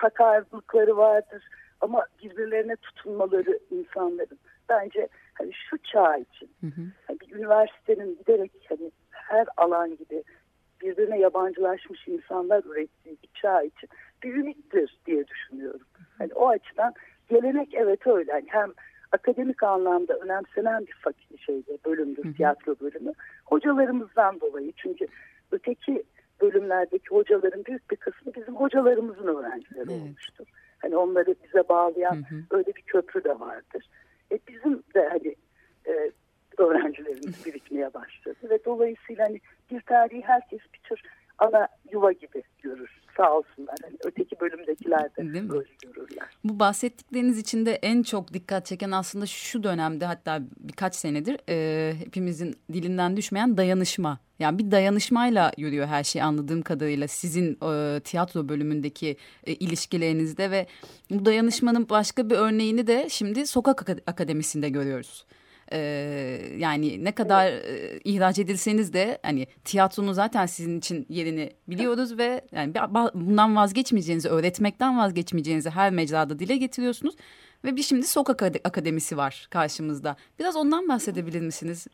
sakarlıkları 0.00 0.96
vardır 0.96 1.48
ama 1.82 2.06
birbirlerine 2.22 2.76
tutunmaları 2.76 3.58
insanların 3.70 4.38
bence 4.68 5.08
hani 5.34 5.50
şu 5.70 5.78
çağ 5.78 6.16
için 6.16 6.50
hı 6.60 6.66
hı. 6.66 6.82
Hani 7.06 7.20
bir 7.20 7.36
üniversitenin 7.36 8.18
giderek 8.18 8.52
hani 8.68 8.90
her 9.10 9.46
alan 9.56 9.96
gibi 9.96 10.22
birbirine 10.82 11.18
yabancılaşmış 11.18 12.08
insanlar 12.08 12.64
ürettiği 12.64 13.16
bir 13.22 13.28
çağ 13.40 13.62
için 13.62 13.88
bir 14.22 14.34
ümittir 14.34 14.98
diye 15.06 15.26
düşünüyorum. 15.26 15.86
Hani 16.18 16.34
o 16.34 16.48
açıdan 16.48 16.94
gelenek 17.28 17.74
evet 17.74 18.06
öyle. 18.06 18.32
Yani 18.32 18.46
hem 18.48 18.72
akademik 19.12 19.62
anlamda 19.62 20.14
önemsenen 20.14 20.86
bir 20.86 20.94
fakir 21.00 21.38
şeyde 21.38 21.78
bölümdür, 21.86 22.24
hı 22.24 22.28
hı. 22.28 22.32
tiyatro 22.32 22.76
bölümü. 22.80 23.12
Hocalarımızdan 23.44 24.40
dolayı 24.40 24.72
çünkü 24.76 25.06
öteki 25.50 26.02
bölümlerdeki 26.40 27.08
hocaların 27.08 27.64
büyük 27.64 27.90
bir 27.90 27.96
kısmı 27.96 28.34
bizim 28.34 28.56
hocalarımızın 28.56 29.26
öğrencileri 29.26 29.92
evet. 29.92 30.02
olmuştur. 30.02 30.46
Hani 30.92 31.00
onları 31.00 31.34
bize 31.44 31.68
bağlayan 31.68 32.14
hı 32.14 32.34
hı. 32.34 32.42
öyle 32.50 32.66
bir 32.66 32.82
köprü 32.82 33.24
de 33.24 33.40
vardır. 33.40 33.88
E 34.32 34.38
bizim 34.48 34.82
de 34.94 35.08
hani 35.08 35.34
e, 35.86 36.10
öğrencilerimiz 36.58 37.46
birikmeye 37.46 37.94
başladı 37.94 38.38
ve 38.50 38.64
dolayısıyla 38.64 39.24
hani 39.24 39.40
bir 39.70 39.80
tarihi 39.80 40.22
herkes 40.22 40.60
bir 40.74 40.78
tür 40.78 41.02
ana 41.42 41.68
yuva 41.92 42.12
gibi 42.12 42.42
görür 42.62 43.02
sağ 43.16 43.32
olsunlar. 43.32 43.74
Hani 43.82 43.96
öteki 44.04 44.40
bölümdekiler 44.40 45.16
de 45.16 45.32
Değil 45.32 45.48
böyle 45.48 45.68
görürler. 45.82 46.28
Bu 46.44 46.60
bahsettikleriniz 46.60 47.38
içinde 47.38 47.72
en 47.72 48.02
çok 48.02 48.32
dikkat 48.32 48.66
çeken 48.66 48.90
aslında 48.90 49.26
şu 49.26 49.62
dönemde 49.62 50.06
hatta 50.06 50.40
birkaç 50.56 50.94
senedir 50.94 51.38
e, 51.48 51.92
hepimizin 51.98 52.54
dilinden 52.72 53.16
düşmeyen 53.16 53.56
dayanışma. 53.56 54.18
Yani 54.38 54.58
bir 54.58 54.70
dayanışmayla 54.70 55.52
yürüyor 55.56 55.86
her 55.86 56.04
şey 56.04 56.22
anladığım 56.22 56.62
kadarıyla 56.62 57.08
sizin 57.08 57.52
e, 57.52 58.00
tiyatro 58.00 58.48
bölümündeki 58.48 59.16
e, 59.44 59.52
ilişkilerinizde 59.52 60.50
ve 60.50 60.66
bu 61.10 61.24
dayanışmanın 61.24 61.88
başka 61.88 62.30
bir 62.30 62.34
örneğini 62.34 62.86
de 62.86 63.08
şimdi 63.08 63.46
Sokak 63.46 63.90
Akademisi'nde 64.06 64.68
görüyoruz. 64.68 65.26
Ee, 65.72 65.78
yani 66.56 67.04
ne 67.04 67.12
kadar 67.12 67.46
e, 67.46 67.98
ihraç 68.04 68.38
edilseniz 68.38 68.92
de 68.92 69.18
hani 69.22 69.46
tiyatronun 69.64 70.12
zaten 70.12 70.46
sizin 70.46 70.78
için 70.78 71.06
yerini 71.08 71.50
biliyoruz 71.68 72.18
ve 72.18 72.40
yani 72.52 72.74
bundan 73.14 73.56
vazgeçmeyeceğinizi, 73.56 74.28
öğretmekten 74.28 74.98
vazgeçmeyeceğinizi 74.98 75.70
her 75.70 75.90
mecrada 75.90 76.38
dile 76.38 76.56
getiriyorsunuz. 76.56 77.16
Ve 77.64 77.76
bir 77.76 77.82
şimdi 77.82 78.06
sokak 78.06 78.42
akademisi 78.42 79.16
var 79.16 79.46
karşımızda. 79.50 80.16
Biraz 80.38 80.56
ondan 80.56 80.88
bahsedebilir 80.88 81.40
misiniz? 81.40 81.86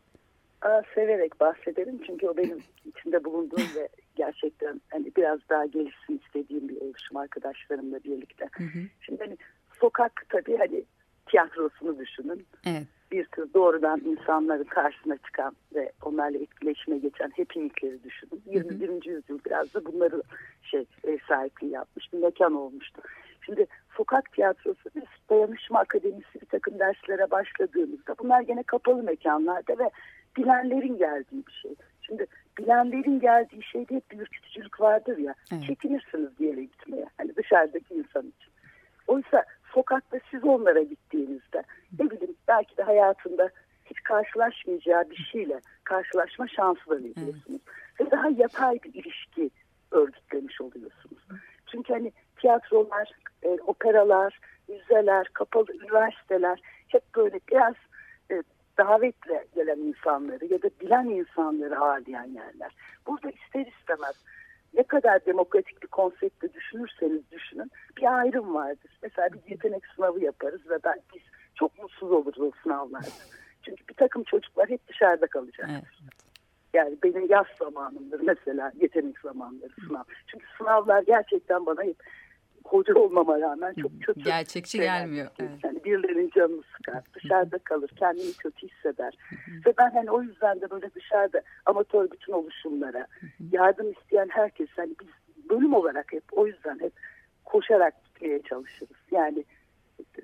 Aa, 0.61 0.81
severek 0.95 1.39
bahsedelim 1.39 2.01
çünkü 2.07 2.27
o 2.27 2.37
benim 2.37 2.63
içinde 2.85 3.23
bulunduğum 3.23 3.67
ve 3.75 3.89
gerçekten 4.15 4.81
hani 4.89 5.11
biraz 5.17 5.39
daha 5.49 5.65
gelişsin 5.65 6.21
istediğim 6.25 6.69
bir 6.69 6.81
oluşum 6.81 7.17
arkadaşlarımla 7.17 8.03
birlikte. 8.03 8.45
Hı 8.51 8.63
hı. 8.63 8.79
Şimdi 9.01 9.23
hani 9.23 9.37
sokak 9.81 10.25
tabii 10.29 10.57
hani 10.57 10.83
tiyatrosunu 11.29 11.99
düşünün. 11.99 12.45
Evet 12.65 12.87
bir 13.11 13.25
tür 13.25 13.53
doğrudan 13.53 14.01
insanların 14.05 14.63
karşısına 14.63 15.17
çıkan 15.17 15.55
ve 15.75 15.91
onlarla 16.03 16.37
etkileşime 16.37 16.97
geçen 16.97 17.29
hepinlikleri 17.29 18.03
düşünün. 18.03 18.41
21. 18.45 19.05
yüzyıl 19.05 19.39
biraz 19.45 19.73
da 19.73 19.85
bunları 19.85 20.23
şey 20.61 20.85
ev 21.03 21.17
sahipliği 21.27 21.71
yapmış 21.71 22.13
bir 22.13 22.17
mekan 22.17 22.53
olmuştu. 22.53 23.01
Şimdi 23.45 23.67
sokak 23.97 24.31
tiyatrosu 24.31 24.89
biz 24.95 25.03
dayanışma 25.29 25.79
akademisi 25.79 26.41
bir 26.41 26.45
takım 26.45 26.79
derslere 26.79 27.31
başladığımızda 27.31 28.15
bunlar 28.19 28.41
gene 28.41 28.63
kapalı 28.63 29.03
mekanlarda 29.03 29.77
ve 29.79 29.89
bilenlerin 30.37 30.97
geldiği 30.97 31.47
bir 31.47 31.59
şey. 31.61 31.75
Şimdi 32.01 32.25
bilenlerin 32.57 33.19
geldiği 33.19 33.63
şeyde 33.63 33.95
hep 33.95 34.11
bir 34.11 34.19
ürkütücülük 34.19 34.81
vardır 34.81 35.17
ya. 35.17 35.33
Evet. 35.53 35.63
Çekinirsiniz 35.63 36.39
bir 36.39 36.47
yere 36.47 36.61
gitmeye. 36.61 37.05
Hani 37.17 37.35
dışarıdaki 37.35 37.93
insan 37.93 38.21
için. 38.21 38.51
Oysa 39.07 39.45
sokakta 39.73 40.19
siz 40.31 40.43
onlara 40.43 40.81
gittiğinizde 40.81 41.63
ne 41.99 42.09
bileyim 42.09 42.35
belki 42.47 42.77
de 42.77 42.83
hayatında 42.83 43.49
hiç 43.85 44.03
karşılaşmayacağı 44.03 45.09
bir 45.09 45.29
şeyle 45.31 45.61
karşılaşma 45.83 46.47
şansı 46.47 46.89
da 46.89 46.95
veriyorsunuz. 46.95 47.61
Ve 47.99 48.11
daha 48.11 48.29
yatay 48.29 48.79
bir 48.83 48.93
ilişki 48.93 49.49
örgütlemiş 49.91 50.61
oluyorsunuz. 50.61 51.23
Çünkü 51.71 51.93
hani 51.93 52.11
tiyatrolar, 52.39 53.11
e, 53.43 53.49
operalar, 53.49 54.39
müzeler, 54.67 55.27
kapalı 55.33 55.73
üniversiteler 55.73 56.61
hep 56.87 57.15
böyle 57.15 57.39
biraz 57.51 57.75
e, 58.31 58.43
davetle 58.77 59.45
gelen 59.55 59.77
insanları 59.77 60.45
ya 60.45 60.61
da 60.61 60.69
bilen 60.81 61.05
insanları 61.05 61.79
ağırlayan 61.79 62.27
yerler. 62.27 62.75
Burada 63.07 63.29
ister 63.29 63.65
istemez 63.65 64.15
ne 64.73 64.83
kadar 64.83 65.25
demokratik 65.25 65.83
bir 65.83 65.87
konsepte 65.87 66.53
düşünürseniz 66.53 67.31
düşünün 67.31 67.71
bir 67.97 68.17
ayrım 68.19 68.53
vardır. 68.53 68.91
Mesela 69.03 69.29
bir 69.33 69.51
yetenek 69.51 69.83
sınavı 69.95 70.19
yaparız 70.19 70.69
ve 70.69 70.77
ben, 70.83 70.95
biz 71.15 71.21
çok 71.55 71.79
mutsuz 71.79 72.11
oluruz 72.11 72.39
o 72.39 72.51
sınavlarda. 72.63 73.07
Çünkü 73.61 73.87
bir 73.89 73.93
takım 73.93 74.23
çocuklar 74.23 74.69
hep 74.69 74.87
dışarıda 74.87 75.27
kalacak. 75.27 75.69
Evet. 75.71 75.83
Yani 76.73 76.97
benim 77.03 77.29
yaz 77.29 77.45
zamanımdır 77.59 78.19
mesela 78.19 78.71
yetenek 78.81 79.19
zamanları 79.19 79.71
sınav. 79.87 80.03
Çünkü 80.27 80.45
sınavlar 80.57 81.01
gerçekten 81.01 81.65
bana 81.65 81.83
hep 81.83 82.03
hoca 82.69 82.95
olmama 82.95 83.39
rağmen 83.39 83.73
çok 83.81 83.91
kötü. 84.01 84.21
Gerçekçi 84.21 84.77
gelmiyor. 84.77 85.27
Evet. 85.39 85.51
Yani 85.63 85.83
birilerinin 85.83 86.29
canını 86.35 86.61
sıkar, 86.77 87.03
dışarıda 87.13 87.57
kalır, 87.57 87.91
kendini 87.95 88.33
kötü 88.33 88.67
hisseder. 88.67 89.13
Ve 89.65 89.73
ben 89.77 89.91
hani 89.91 90.11
o 90.11 90.21
yüzden 90.21 90.61
de 90.61 90.69
böyle 90.69 90.93
dışarıda 90.93 91.41
amatör 91.65 92.11
bütün 92.11 92.33
oluşumlara, 92.33 93.07
yardım 93.51 93.91
isteyen 93.91 94.27
herkes 94.31 94.67
hani 94.75 94.95
biz 95.01 95.07
bölüm 95.49 95.73
olarak 95.73 96.13
hep 96.13 96.23
o 96.31 96.47
yüzden 96.47 96.79
hep 96.79 96.93
koşarak 97.45 98.05
gitmeye 98.05 98.41
çalışırız. 98.41 98.97
Yani 99.11 99.45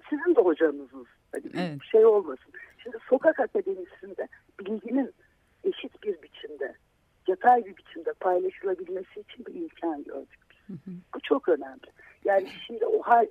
sizin 0.09 0.35
de 0.35 0.41
hocanızız. 0.41 1.07
Hani 1.31 1.43
evet. 1.53 1.81
bir 1.81 1.85
şey 1.85 2.05
olmasın. 2.05 2.53
Şimdi 2.77 2.97
sokak 3.09 3.39
akademisinde 3.39 4.27
bilginin 4.59 5.11
eşit 5.63 6.03
bir 6.03 6.21
biçimde, 6.21 6.73
yatay 7.27 7.65
bir 7.65 7.77
biçimde 7.77 8.13
paylaşılabilmesi 8.13 9.19
için 9.19 9.45
bir 9.45 9.55
imkan 9.55 10.03
gördük. 10.03 10.39
Hı 10.67 10.73
hı. 10.73 10.91
Bu 11.15 11.19
çok 11.19 11.49
önemli. 11.49 11.91
Yani 12.25 12.47
şimdi 12.67 12.85
o 12.85 13.01
hal 13.01 13.25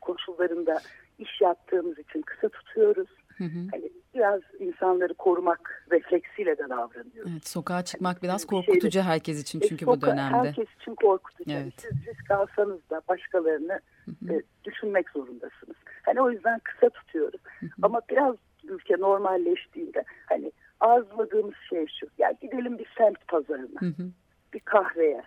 koşullarında 0.00 0.80
iş 1.18 1.40
yaptığımız 1.40 1.98
için 1.98 2.22
kısa 2.22 2.48
tutuyoruz. 2.48 3.08
Hı 3.38 3.44
hı. 3.44 3.58
Hani 3.72 3.90
biraz 4.14 4.40
insanları 4.58 5.14
korumak 5.14 5.86
refleksiyle 5.90 6.58
de 6.58 6.68
davranıyoruz. 6.68 7.32
Evet, 7.32 7.48
sokağa 7.48 7.84
çıkmak 7.84 8.16
hani 8.16 8.22
biraz 8.22 8.44
korkutucu 8.46 8.90
şeyde, 8.90 9.02
herkes 9.02 9.42
için 9.42 9.60
e, 9.60 9.68
çünkü 9.68 9.84
e, 9.84 9.88
bu 9.88 10.00
dönemde. 10.00 10.48
Herkes 10.48 10.68
için 10.80 10.94
korkutucu. 10.94 11.52
Evet. 11.52 11.74
Siz 11.76 12.06
risk 12.06 12.30
alsanız 12.30 12.90
da 12.90 13.02
başkalarını 13.08 13.80
hı 14.04 14.10
hı. 14.26 14.34
E, 14.34 14.42
düşünmek 14.64 15.10
zorundasınız. 15.10 15.76
Hani 16.02 16.20
o 16.20 16.30
yüzden 16.30 16.60
kısa 16.64 16.90
tutuyoruz. 16.90 17.40
Hı 17.60 17.66
hı. 17.66 17.70
Ama 17.82 18.00
biraz 18.10 18.36
ülke 18.64 18.94
normalleştiğinde 18.94 20.04
hani 20.26 20.52
arzuladığımız 20.80 21.54
şey 21.68 21.86
şu. 22.00 22.06
Yani 22.18 22.36
gidelim 22.40 22.78
bir 22.78 22.88
semt 22.98 23.28
pazarına. 23.28 23.80
Hı 23.80 23.86
hı. 23.86 24.10
Bir 24.52 24.60
kahveye. 24.60 25.22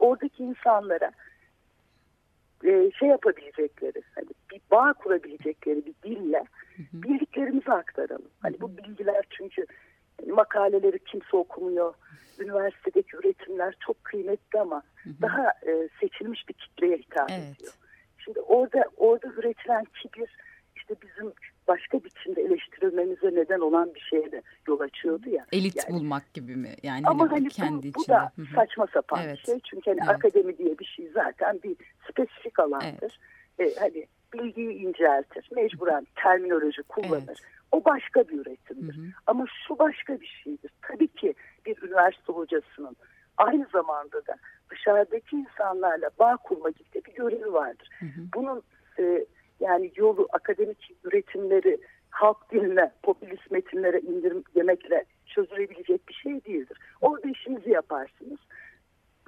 Oradaki 0.00 0.42
insanlara 0.42 1.12
e, 2.64 2.90
şey 2.98 3.08
yapabilecekleri, 3.08 4.02
hani 4.14 4.28
bir 4.52 4.60
bağ 4.70 4.92
kurabilecekleri 4.92 5.86
bir 5.86 5.94
dille 6.02 6.44
bildiklerimizi 6.92 7.72
aktaralım. 7.72 8.30
Hani 8.40 8.60
bu 8.60 8.76
bilgiler 8.76 9.24
çünkü 9.30 9.66
hani 10.20 10.32
makaleleri 10.32 10.98
kimse 10.98 11.36
okumuyor. 11.36 11.94
Üniversitedeki 12.38 13.16
üretimler 13.16 13.74
çok 13.86 14.04
kıymetli 14.04 14.60
ama 14.60 14.82
hı 15.02 15.10
hı. 15.10 15.14
daha 15.22 15.50
e, 15.66 15.88
seçilmiş 16.00 16.48
bir 16.48 16.54
kitleye 16.54 16.96
hitap 16.96 17.30
evet. 17.30 17.56
ediyor. 17.56 17.72
Şimdi 18.18 18.40
orada 18.40 18.84
orada 18.96 19.28
üretilen 19.28 19.84
kibir 19.84 20.36
işte 20.76 20.94
bizim 21.02 21.32
başka 21.70 22.04
biçimde 22.04 22.42
eleştirilmemize 22.42 23.34
neden 23.34 23.60
olan 23.60 23.94
bir 23.94 24.00
şeye 24.00 24.32
de 24.32 24.42
yol 24.68 24.80
açıyordu 24.80 25.30
ya. 25.30 25.46
Elit 25.52 25.76
yani. 25.76 25.88
bulmak 25.90 26.34
gibi 26.34 26.56
mi? 26.56 26.74
Yani 26.82 27.02
Ama 27.06 27.30
hani 27.30 27.48
kendi 27.48 27.94
bu, 27.94 27.98
bu 27.98 28.08
da 28.08 28.32
saçma 28.54 28.86
sapan 28.86 29.20
evet. 29.24 29.38
bir 29.38 29.42
şey. 29.42 29.60
Çünkü 29.70 29.90
hani 29.90 30.00
evet. 30.04 30.10
akademi 30.10 30.58
diye 30.58 30.78
bir 30.78 30.84
şey 30.84 31.08
zaten 31.14 31.60
bir 31.62 31.76
spesifik 32.10 32.58
alandır. 32.58 33.18
Evet. 33.58 33.76
Ee, 33.76 33.80
hani 33.80 34.06
bilgiyi 34.32 34.72
inceltir. 34.72 35.48
Mecburen 35.56 36.06
terminoloji 36.16 36.82
kullanır. 36.82 37.24
Evet. 37.28 37.38
O 37.72 37.84
başka 37.84 38.28
bir 38.28 38.38
üretimdir. 38.38 38.96
Hı 38.96 39.00
hı. 39.00 39.06
Ama 39.26 39.46
şu 39.66 39.78
başka 39.78 40.20
bir 40.20 40.40
şeydir. 40.44 40.70
Tabii 40.82 41.08
ki 41.08 41.34
bir 41.66 41.82
üniversite 41.82 42.32
hocasının 42.32 42.96
aynı 43.36 43.66
zamanda 43.72 44.26
da 44.26 44.36
dışarıdaki 44.70 45.36
insanlarla 45.36 46.10
bağ 46.18 46.36
kurma 46.36 46.70
gibi 46.70 47.04
bir 47.06 47.14
görevi 47.14 47.52
vardır. 47.52 47.88
Hı 47.98 48.06
hı. 48.06 48.20
Bunun 48.34 48.62
e, 48.98 49.26
yani 49.60 49.92
yolu 49.96 50.28
akademik 50.32 50.92
üretimleri 51.04 51.78
halk 52.10 52.50
diline, 52.50 52.92
popülist 53.02 53.50
metinlere 53.50 54.00
indirgemekle 54.00 55.04
çözülebilecek 55.26 56.08
bir 56.08 56.14
şey 56.14 56.44
değildir. 56.44 56.78
Orada 57.00 57.28
işinizi 57.28 57.70
yaparsınız. 57.70 58.38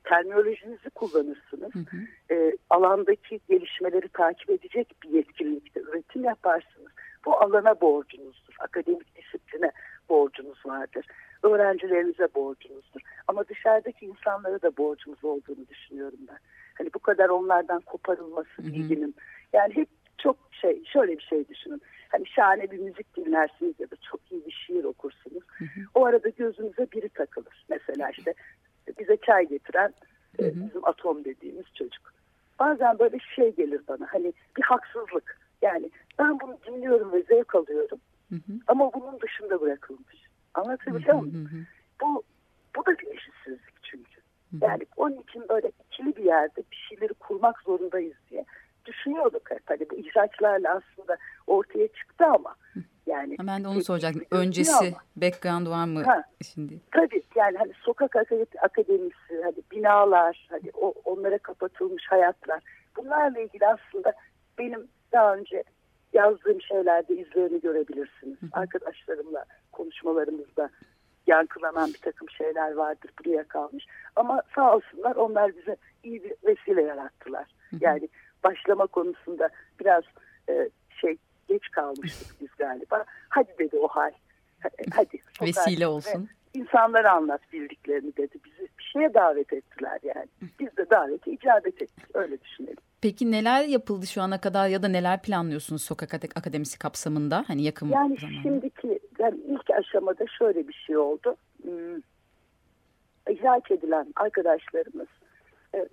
Terminolojinizi 0.04 0.90
kullanırsınız. 0.90 1.74
Hı 1.74 1.78
hı. 1.78 2.34
E, 2.34 2.56
alandaki 2.70 3.40
gelişmeleri 3.48 4.08
takip 4.08 4.50
edecek 4.50 4.94
bir 5.02 5.08
yetkinlikte 5.08 5.80
üretim 5.80 6.24
yaparsınız. 6.24 6.92
Bu 7.26 7.36
alana 7.36 7.80
borcunuzdur. 7.80 8.54
Akademik 8.58 9.16
disipline 9.16 9.72
borcunuz 10.08 10.66
vardır. 10.66 11.06
Öğrencilerinize 11.42 12.28
borcunuzdur. 12.34 13.00
Ama 13.28 13.48
dışarıdaki 13.48 14.06
insanlara 14.06 14.62
da 14.62 14.76
borcumuz 14.76 15.24
olduğunu 15.24 15.68
düşünüyorum 15.68 16.18
ben. 16.28 16.38
Hani 16.74 16.90
bu 16.94 16.98
kadar 16.98 17.28
onlardan 17.28 17.80
koparılması 17.80 18.58
bilginin. 18.58 19.14
Yani 19.52 19.76
hep 19.76 19.88
çok 20.18 20.36
şey 20.52 20.84
şöyle 20.84 21.18
bir 21.18 21.22
şey 21.22 21.48
düşünün. 21.48 21.82
Hani 22.08 22.26
şahane 22.26 22.70
bir 22.70 22.78
müzik 22.78 23.16
dinlersiniz 23.16 23.74
ya 23.78 23.90
da 23.90 23.96
çok 24.10 24.32
iyi 24.32 24.46
bir 24.46 24.64
şiir 24.66 24.84
okursunuz. 24.84 25.42
Hı 25.58 25.64
hı. 25.64 25.80
O 25.94 26.04
arada 26.04 26.28
gözünüze 26.28 26.86
biri 26.92 27.08
takılır. 27.08 27.64
Mesela 27.68 28.10
işte 28.10 28.34
bize 28.98 29.16
çay 29.16 29.48
getiren 29.48 29.94
hı 30.40 30.46
hı. 30.46 30.54
bizim 30.54 30.84
atom 30.84 31.24
dediğimiz 31.24 31.66
çocuk. 31.74 32.12
Bazen 32.58 32.98
böyle 32.98 33.18
şey 33.34 33.54
gelir 33.54 33.80
bana 33.88 34.06
hani 34.10 34.32
bir 34.56 34.62
haksızlık. 34.62 35.38
Yani 35.62 35.90
ben 36.18 36.40
bunu 36.40 36.58
dinliyorum 36.66 37.12
ve 37.12 37.22
zevk 37.22 37.54
alıyorum. 37.54 37.98
Hı 38.28 38.34
hı. 38.34 38.52
Ama 38.66 38.92
bunun 38.92 39.20
dışında 39.20 39.60
bırakılmış. 39.60 40.16
Anlatabiliyor 40.54 41.14
muyum? 41.14 41.66
Bu, 42.02 42.22
bu 42.76 42.86
da 42.86 42.98
bir 42.98 43.06
eşitsizlik 43.06 43.82
çünkü. 43.82 44.20
Hı 44.50 44.56
hı. 44.56 44.64
Yani 44.64 44.86
onun 44.96 45.16
için 45.16 45.48
böyle 45.48 45.72
ikili 45.86 46.16
bir 46.16 46.24
yerde 46.24 46.62
bir 46.72 46.86
şeyleri 46.88 47.14
kurmak 47.14 47.62
zorundayız 47.62 48.16
diye 48.30 48.44
düşünüyorduk 48.84 49.50
hep. 49.50 49.62
Hani 49.64 49.90
bu 49.90 49.94
ihraçlarla 49.94 50.70
aslında 50.70 51.16
ortaya 51.46 51.88
çıktı 51.88 52.24
ama 52.26 52.54
yani. 53.06 53.36
Ben 53.40 53.64
de 53.64 53.68
onu 53.68 53.84
soracaktım. 53.84 54.22
Öncesi 54.30 54.86
ama. 54.86 54.96
background 55.16 55.66
var 55.66 55.84
mı 55.84 56.02
ha, 56.02 56.24
şimdi? 56.54 56.80
Tabii 56.90 57.22
yani 57.36 57.58
hani 57.58 57.72
sokak 57.80 58.16
akademisi, 58.62 59.42
hani 59.42 59.56
binalar, 59.72 60.48
hani 60.50 60.70
o, 60.74 60.94
onlara 61.04 61.38
kapatılmış 61.38 62.04
hayatlar. 62.08 62.62
Bunlarla 62.96 63.40
ilgili 63.40 63.66
aslında 63.66 64.12
benim 64.58 64.88
daha 65.12 65.34
önce 65.34 65.64
yazdığım 66.12 66.62
şeylerde 66.62 67.14
izlerini 67.16 67.60
görebilirsiniz. 67.60 68.38
Arkadaşlarımla 68.52 69.44
konuşmalarımızda 69.72 70.70
yankılanan 71.26 71.88
bir 71.88 71.98
takım 71.98 72.30
şeyler 72.30 72.72
vardır 72.72 73.10
buraya 73.18 73.44
kalmış. 73.44 73.86
Ama 74.16 74.42
sağ 74.54 74.76
olsunlar 74.76 75.16
onlar 75.16 75.56
bize 75.56 75.76
iyi 76.02 76.24
bir 76.24 76.32
vesile 76.44 76.82
yarattılar. 76.82 77.46
Yani 77.80 78.08
başlama 78.44 78.86
konusunda 78.86 79.48
biraz 79.80 80.02
e, 80.48 80.68
şey 81.00 81.16
geç 81.48 81.70
kalmıştık 81.70 82.40
biz 82.40 82.48
galiba. 82.58 83.04
Hadi 83.28 83.50
dedi 83.58 83.76
o 83.76 83.88
hal. 83.88 84.10
Hadi. 84.94 85.18
Vesile 85.42 85.86
olsun. 85.86 86.28
İnsanlara 86.54 87.12
anlat 87.12 87.40
bildiklerini 87.52 88.16
dedi. 88.16 88.38
Bizi 88.44 88.68
bir 88.78 88.84
şeye 88.92 89.14
davet 89.14 89.52
ettiler 89.52 89.98
yani. 90.02 90.28
Biz 90.60 90.76
de 90.76 90.90
daveti 90.90 91.30
icabet 91.30 91.82
ettik. 91.82 92.04
Öyle 92.14 92.40
düşünelim. 92.40 92.76
Peki 93.00 93.30
neler 93.30 93.64
yapıldı 93.64 94.06
şu 94.06 94.22
ana 94.22 94.40
kadar 94.40 94.68
ya 94.68 94.82
da 94.82 94.88
neler 94.88 95.22
planlıyorsunuz 95.22 95.82
Sokak 95.82 96.14
Akademisi 96.14 96.78
kapsamında? 96.78 97.44
Hani 97.46 97.62
yakın 97.62 97.88
Yani 97.88 98.16
zamanda. 98.20 98.42
şimdiki 98.42 98.98
yani 99.18 99.40
ilk 99.48 99.70
aşamada 99.70 100.24
şöyle 100.38 100.68
bir 100.68 100.72
şey 100.86 100.96
oldu. 100.96 101.36
Hmm, 101.62 101.96
ihraç 103.28 103.70
edilen 103.70 104.06
arkadaşlarımız 104.16 105.08
e, 105.08 105.21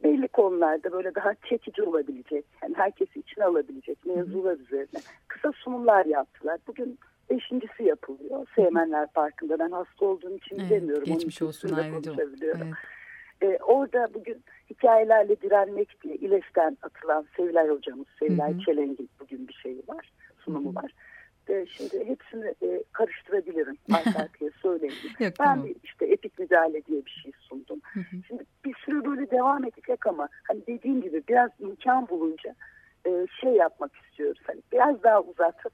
belli 0.03 0.27
konularda 0.27 0.91
böyle 0.91 1.15
daha 1.15 1.33
çekici 1.49 1.83
olabilecek, 1.83 2.45
yani 2.63 2.75
herkesi 2.75 3.19
içine 3.19 3.45
alabilecek 3.45 4.05
mevzular 4.05 4.57
üzerine 4.57 4.99
kısa 5.27 5.51
sunumlar 5.51 6.05
yaptılar. 6.05 6.59
Bugün 6.67 6.99
beşincisi 7.29 7.83
yapılıyor. 7.83 8.47
Seymenler 8.55 9.07
Parkı'nda 9.07 9.59
ben 9.59 9.71
hasta 9.71 10.05
olduğum 10.05 10.37
için 10.37 10.59
evet, 10.59 10.69
demiyorum. 10.69 11.03
Geçmiş 11.03 11.41
Onun 11.41 11.49
olsun 11.49 11.73
ayrıca. 11.73 12.13
Evet. 12.41 12.57
Ee, 13.41 13.57
orada 13.61 14.07
bugün 14.13 14.43
hikayelerle 14.69 15.41
direnmek 15.41 16.03
diye 16.03 16.15
İLES'ten 16.15 16.77
atılan 16.81 17.25
Sevilay 17.37 17.69
hocamız, 17.69 18.07
Sevilay 18.19 18.53
Hı 18.53 18.59
Çelengin 18.59 19.09
bugün 19.19 19.47
bir 19.47 19.53
şeyi 19.53 19.83
var, 19.87 20.11
sunumu 20.39 20.69
Hı 20.69 20.73
-hı. 20.73 20.83
var. 20.83 20.91
Ee, 21.49 21.65
şimdi 21.65 22.05
hepsini 22.07 22.53
e, 22.63 22.83
karıştırabilirim 22.91 23.77
arka 23.93 24.19
arkaya 24.19 24.51
söyleyeyim. 24.61 24.95
Yok, 25.19 25.33
ben 25.39 25.45
tamam. 25.45 25.67
işte 25.83 26.05
epik 26.05 26.39
müdahale 26.39 26.85
diye 26.85 27.05
bir 27.05 27.21
şey 27.23 27.31
sundum. 27.39 27.81
Hı 27.93 27.99
-hı. 27.99 28.23
Şimdi 28.27 28.43
sürü 28.89 29.05
böyle 29.05 29.31
devam 29.31 29.63
edecek 29.63 30.07
ama 30.07 30.29
hani 30.47 30.67
dediğim 30.67 31.01
gibi 31.01 31.23
biraz 31.27 31.49
imkan 31.59 32.09
bulunca 32.09 32.55
e, 33.05 33.25
şey 33.41 33.51
yapmak 33.51 33.91
istiyoruz. 33.95 34.41
Hani 34.47 34.61
biraz 34.71 35.03
daha 35.03 35.21
uzatıp 35.21 35.73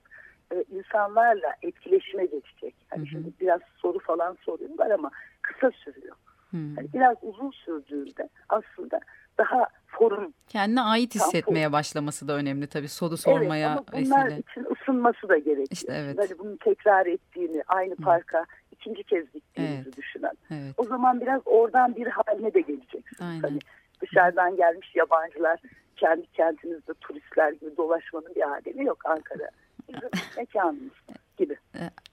e, 0.52 0.64
insanlarla 0.72 1.54
etkileşime 1.62 2.26
geçecek. 2.26 2.76
Hani 2.90 3.00
hı 3.00 3.04
hı. 3.04 3.10
şimdi 3.10 3.32
biraz 3.40 3.62
soru 3.78 4.00
falan 4.00 4.38
soruyorlar 4.42 4.92
ama 4.92 5.12
kısa 5.42 5.72
sürüyor. 5.72 6.16
Yani 6.54 6.88
biraz 6.94 7.18
uzun 7.22 7.52
sürdüğünde 7.52 8.30
aslında 8.50 9.00
daha 9.38 9.68
forum. 9.88 10.34
Kendine 10.48 10.82
ait 10.82 11.16
hissetmeye 11.16 11.66
forum. 11.66 11.74
başlaması 11.74 12.28
da 12.28 12.34
önemli 12.34 12.68
tabii. 12.68 12.88
Soru 12.88 13.18
sormaya 13.18 13.68
evet, 13.68 13.94
ama 13.94 14.06
bunlar 14.06 14.26
vesile. 14.26 14.40
için 14.40 14.66
ısınması 14.72 15.30
da 15.30 15.38
gerekiyor. 15.38 15.68
İşte 15.72 15.94
evet. 15.96 16.18
Hani 16.20 16.40
bunu 16.40 16.58
tekrar 16.58 17.06
ettiğini, 17.06 17.64
aynı 17.68 17.96
parka 17.96 18.40
Hı. 18.40 18.46
İkinci 18.86 19.04
kez 19.04 19.32
gittiğinizi 19.34 19.82
evet. 19.84 19.98
düşünen. 19.98 20.32
Evet. 20.52 20.74
O 20.78 20.84
zaman 20.84 21.22
biraz 21.22 21.42
oradan 21.46 21.96
bir 21.96 22.08
haline 22.08 22.54
de 22.54 22.62
geleceksiniz. 22.62 23.22
Aynen. 23.22 23.42
Hani 23.42 23.60
dışarıdan 24.02 24.56
gelmiş 24.56 24.96
yabancılar 24.96 25.60
kendi 25.96 26.28
kentinizde 26.28 26.94
turistler 26.94 27.52
gibi 27.52 27.78
dolaşmanın 27.78 28.36
bir 28.36 28.42
alemi 28.42 28.86
yok 28.86 29.06
Ankara. 29.06 29.50
Bizim 29.90 30.10
mekanımız 30.38 30.92
gibi. 31.38 31.58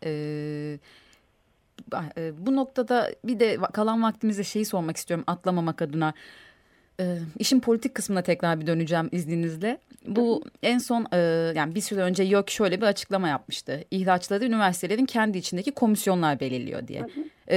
Ee, 0.04 0.78
bu 2.38 2.56
noktada 2.56 3.10
bir 3.24 3.40
de 3.40 3.58
kalan 3.72 4.02
vaktimizde 4.02 4.44
şeyi 4.44 4.64
sormak 4.64 4.96
istiyorum 4.96 5.24
atlamamak 5.26 5.82
adına. 5.82 6.14
E, 7.00 7.04
işin 7.38 7.60
politik 7.60 7.94
kısmına 7.94 8.22
tekrar 8.22 8.60
bir 8.60 8.66
döneceğim 8.66 9.08
izninizle. 9.12 9.78
Bu 10.06 10.42
en 10.62 10.78
son 10.78 11.06
e, 11.12 11.18
yani 11.56 11.74
bir 11.74 11.80
süre 11.80 12.00
önce 12.00 12.22
YÖK 12.22 12.50
şöyle 12.50 12.80
bir 12.80 12.86
açıklama 12.86 13.28
yapmıştı. 13.28 13.84
İhraçları 13.90 14.44
üniversitelerin 14.44 15.06
kendi 15.06 15.38
içindeki 15.38 15.72
komisyonlar 15.72 16.40
belirliyor 16.40 16.88
diye. 16.88 17.06
E, 17.50 17.56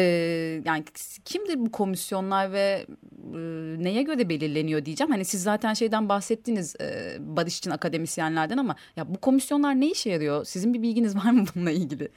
yani 0.65 0.83
kimdir 1.25 1.59
bu 1.59 1.71
komisyonlar 1.71 2.51
ve 2.51 2.85
e, 3.33 3.37
neye 3.83 4.03
göre 4.03 4.29
belirleniyor 4.29 4.85
diyeceğim. 4.85 5.11
Hani 5.11 5.25
siz 5.25 5.43
zaten 5.43 5.73
şeyden 5.73 6.09
bahsettiniz 6.09 6.75
e, 6.81 7.17
barış 7.19 7.57
için 7.57 7.71
akademisyenlerden 7.71 8.57
ama 8.57 8.75
ya 8.95 9.13
bu 9.13 9.17
komisyonlar 9.17 9.75
ne 9.75 9.87
işe 9.87 10.09
yarıyor? 10.09 10.45
Sizin 10.45 10.73
bir 10.73 10.81
bilginiz 10.81 11.15
var 11.15 11.31
mı 11.31 11.45
bununla 11.55 11.71
ilgili? 11.71 12.09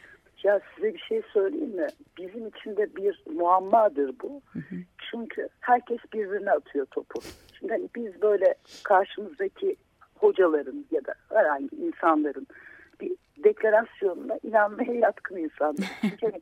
Ya 0.45 0.61
size 0.75 0.95
bir 0.95 0.99
şey 0.99 1.23
söyleyeyim 1.33 1.77
mi? 1.77 1.87
Bizim 2.19 2.49
için 2.49 2.77
de 2.77 2.97
bir 2.97 3.25
muammadır 3.35 4.15
bu. 4.23 4.43
Hı 4.53 4.59
hı. 4.59 4.75
Çünkü 5.11 5.49
herkes 5.61 5.99
birbirine 6.13 6.51
atıyor 6.51 6.87
topu. 6.87 7.21
Şimdi 7.59 7.73
hani 7.73 7.89
biz 7.97 8.23
böyle 8.23 8.55
karşımızdaki 8.83 9.77
hocaların 10.21 10.85
ya 10.91 11.05
da 11.05 11.15
herhangi 11.29 11.77
insanların 11.77 12.47
bir 13.01 13.13
deklarasyonuna 13.45 14.39
inanmaya 14.43 14.93
yatkın 14.93 15.37
insanlar. 15.37 15.91
Çünkü 16.01 16.27
hani 16.27 16.41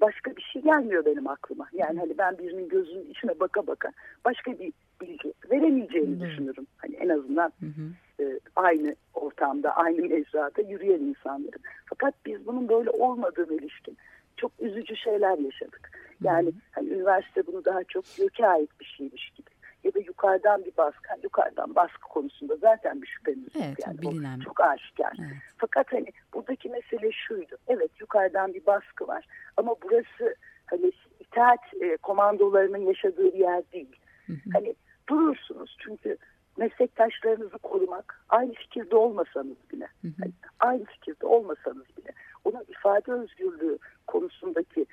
başka 0.00 0.36
bir 0.36 0.42
şey 0.42 0.62
gelmiyor 0.62 1.04
benim 1.04 1.28
aklıma. 1.28 1.68
Yani 1.72 1.98
hani 1.98 2.18
ben 2.18 2.38
birinin 2.38 2.68
gözünün 2.68 3.10
içine 3.10 3.40
baka 3.40 3.66
baka 3.66 3.92
başka 4.24 4.58
bir 4.58 4.72
bilgi 5.00 5.32
veremeyeceğini 5.50 6.20
hı 6.20 6.24
hı. 6.24 6.28
düşünürüm. 6.28 6.66
Hani 6.76 6.94
en 6.94 7.08
azından 7.08 7.52
hı 7.60 7.66
hı. 7.66 8.22
E, 8.24 8.40
aynı 8.56 8.96
ortamda, 9.14 9.76
aynı 9.76 10.02
mecrada 10.02 10.62
yürüyen 10.62 11.00
insanların. 11.00 11.60
Fakat 11.86 12.14
biz 12.26 12.46
bunun 12.46 12.68
böyle 12.68 12.90
olmadığını 12.90 13.54
ilişkin 13.54 13.96
çok 14.36 14.52
üzücü 14.60 14.96
şeyler 14.96 15.38
yaşadık. 15.38 15.90
Yani 16.22 16.46
hı 16.46 16.50
hı. 16.50 16.60
hani 16.72 16.88
üniversite 16.88 17.46
bunu 17.46 17.64
daha 17.64 17.84
çok 17.84 18.04
göke 18.18 18.46
ait 18.46 18.70
bir 18.80 18.84
şeymiş 18.84 19.30
gibi. 19.30 19.50
Ya 19.84 19.94
da 19.94 19.98
yukarıdan 19.98 20.64
bir 20.64 20.76
baskı, 20.76 21.08
hani 21.08 21.20
yukarıdan 21.22 21.74
baskı 21.74 22.08
konusunda 22.08 22.56
zaten 22.56 23.02
bir 23.02 23.06
şüphemiz 23.06 23.54
yok. 23.54 23.64
Evet, 23.66 23.78
yani 23.86 24.02
bilinen. 24.02 24.40
çok 24.40 24.60
aşikar. 24.60 25.16
Evet. 25.20 25.36
Fakat 25.56 25.92
hani 25.92 26.06
buradaki 26.34 26.68
mesele 26.68 27.12
şuydu. 27.12 27.56
Evet 27.68 27.90
yukarıdan 28.00 28.54
bir 28.54 28.66
baskı 28.66 29.06
var 29.06 29.26
ama 29.56 29.74
burası 29.82 30.34
hani 30.66 30.92
itaat 31.20 31.60
e, 31.80 31.96
komandolarının 31.96 32.78
yaşadığı 32.78 33.32
bir 33.32 33.38
yer 33.38 33.62
değil. 33.72 33.96
Hı 34.26 34.32
hı. 34.32 34.50
Hani 34.52 34.74
durursunuz 35.08 35.76
çünkü 35.80 36.16
meslektaşlarınızı 36.56 37.58
korumak 37.58 38.24
aynı 38.28 38.52
fikirde 38.52 38.96
olmasanız 38.96 39.56
bile 39.72 39.88
hı 40.02 40.08
hı. 40.08 40.12
Yani 40.18 40.32
aynı 40.60 40.84
fikirde 40.84 41.26
olmasanız 41.26 41.86
bile 41.96 42.12
onun 42.44 42.64
ifade 42.68 43.12
özgürlüğü 43.12 43.78
konusundaki 44.06 44.86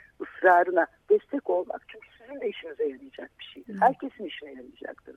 ısrarına 0.45 0.87
destek 1.09 1.49
olmak 1.49 1.81
çünkü 1.87 2.07
sizin 2.17 2.41
de 2.41 2.49
işinize 2.49 2.83
yarayacak 2.83 3.31
bir 3.39 3.45
şeydir. 3.45 3.81
Herkesin 3.81 4.23
işine 4.23 4.49
yarayacaktır. 4.49 5.15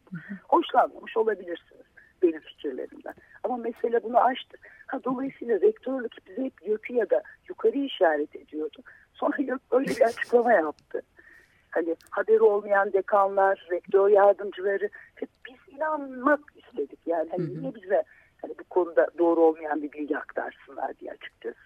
Hoşlanmamış 0.48 1.16
olabilirsiniz 1.16 1.86
benim 2.22 2.40
fikirlerimden. 2.40 3.14
Ama 3.44 3.56
mesele 3.56 4.02
bunu 4.02 4.20
aştı. 4.24 4.56
Ha, 4.86 5.00
dolayısıyla 5.04 5.60
rektörlük 5.60 6.26
bize 6.26 6.44
hep 6.44 6.66
YÖK'ü 6.66 6.94
ya 6.94 7.10
da 7.10 7.22
yukarı 7.48 7.78
işaret 7.78 8.36
ediyordu. 8.36 8.82
Sonra 9.14 9.36
YÖK 9.38 9.60
öyle 9.70 9.90
bir 9.90 10.02
açıklama 10.02 10.52
yaptı. 10.52 11.02
Hani 11.70 11.96
haberi 12.10 12.42
olmayan 12.42 12.92
dekanlar, 12.92 13.68
rektör 13.70 14.08
yardımcıları 14.08 14.88
hep 15.14 15.28
biz 15.48 15.74
inanmak 15.74 16.40
istedik. 16.56 17.00
Yani 17.06 17.30
hani 17.30 17.60
niye 17.60 17.74
bize 17.74 18.04
hani 18.42 18.54
bu 18.58 18.64
konuda 18.64 19.06
doğru 19.18 19.40
olmayan 19.40 19.82
bir 19.82 19.92
bilgi 19.92 20.18
aktarsınlar 20.18 20.98
diye 20.98 21.10
açıkçası. 21.10 21.58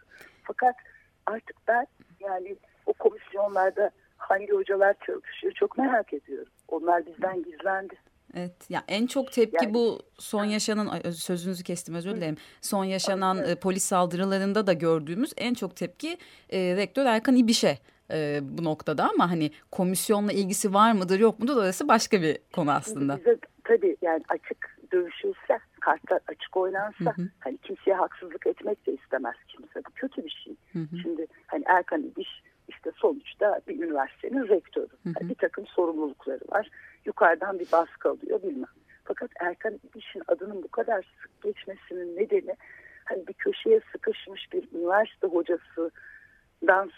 Fakat 0.42 0.74
artık 1.26 1.56
ben 1.68 1.86
yani 2.20 2.56
o 2.92 3.08
komisyonlarda 3.08 3.90
hangi 4.16 4.52
hocalar 4.52 4.96
çalışıyor 5.06 5.52
çok 5.52 5.78
merak 5.78 6.12
ediyorum. 6.12 6.52
Onlar 6.68 7.06
bizden 7.06 7.42
gizlendi. 7.42 7.94
Evet 8.34 8.70
ya 8.70 8.84
en 8.88 9.06
çok 9.06 9.32
tepki 9.32 9.64
yani, 9.64 9.74
bu 9.74 9.98
son 10.18 10.44
yaşanan 10.44 11.10
sözünüzü 11.10 11.64
kestim 11.64 11.94
özür 11.94 12.16
dilerim. 12.16 12.36
Son 12.60 12.84
yaşanan 12.84 13.38
evet. 13.38 13.62
polis 13.62 13.82
saldırılarında 13.82 14.66
da 14.66 14.72
gördüğümüz 14.72 15.32
en 15.36 15.54
çok 15.54 15.76
tepki 15.76 16.18
e, 16.50 16.76
rektör 16.76 17.06
Erkan 17.06 17.36
İbiş'e 17.36 17.78
e, 18.10 18.40
bu 18.42 18.64
noktada 18.64 19.08
ama 19.08 19.30
hani 19.30 19.50
komisyonla 19.70 20.32
ilgisi 20.32 20.74
var 20.74 20.92
mıdır 20.92 21.20
yok 21.20 21.40
mudur 21.40 21.56
orası 21.56 21.88
başka 21.88 22.22
bir 22.22 22.38
konu 22.52 22.72
aslında. 22.72 23.16
Bize, 23.16 23.38
tabii 23.64 23.96
yani 24.02 24.22
açık 24.28 24.78
dövüşülse 24.92 25.58
kartlar 25.80 26.20
açık 26.28 26.56
oynansa 26.56 27.04
hı 27.16 27.22
hı. 27.22 27.28
hani 27.40 27.58
kimseye 27.58 27.94
haksızlık 27.94 28.46
etmek 28.46 28.86
de 28.86 28.92
istemez 28.92 29.36
kimse. 29.48 29.80
Bu 29.84 29.90
kötü 29.94 30.24
bir 30.24 30.42
şey. 30.44 30.56
Hı 30.72 30.78
hı. 30.78 30.98
Şimdi 31.02 31.26
hani 31.46 31.64
Erkan 31.66 32.02
İbiş 32.02 32.42
işte 32.68 32.90
sonuçta 32.96 33.60
bir 33.68 33.82
üniversitenin 33.82 34.48
rektörü. 34.48 34.88
Hı 35.02 35.08
hı. 35.08 35.12
Yani 35.20 35.30
bir 35.30 35.34
takım 35.34 35.66
sorumlulukları 35.66 36.40
var. 36.52 36.68
Yukarıdan 37.04 37.58
bir 37.58 37.72
baskı 37.72 38.10
alıyor 38.10 38.42
bilmem. 38.42 38.70
Fakat 39.04 39.30
Erkan 39.40 39.80
İbiş'in 39.90 40.22
adının 40.28 40.62
bu 40.62 40.68
kadar 40.68 41.02
sık 41.22 41.42
geçmesinin 41.42 42.16
nedeni 42.16 42.56
hani 43.04 43.26
bir 43.26 43.32
köşeye 43.32 43.80
sıkışmış 43.92 44.52
bir 44.52 44.68
üniversite 44.72 45.26
hocasından 45.26 46.90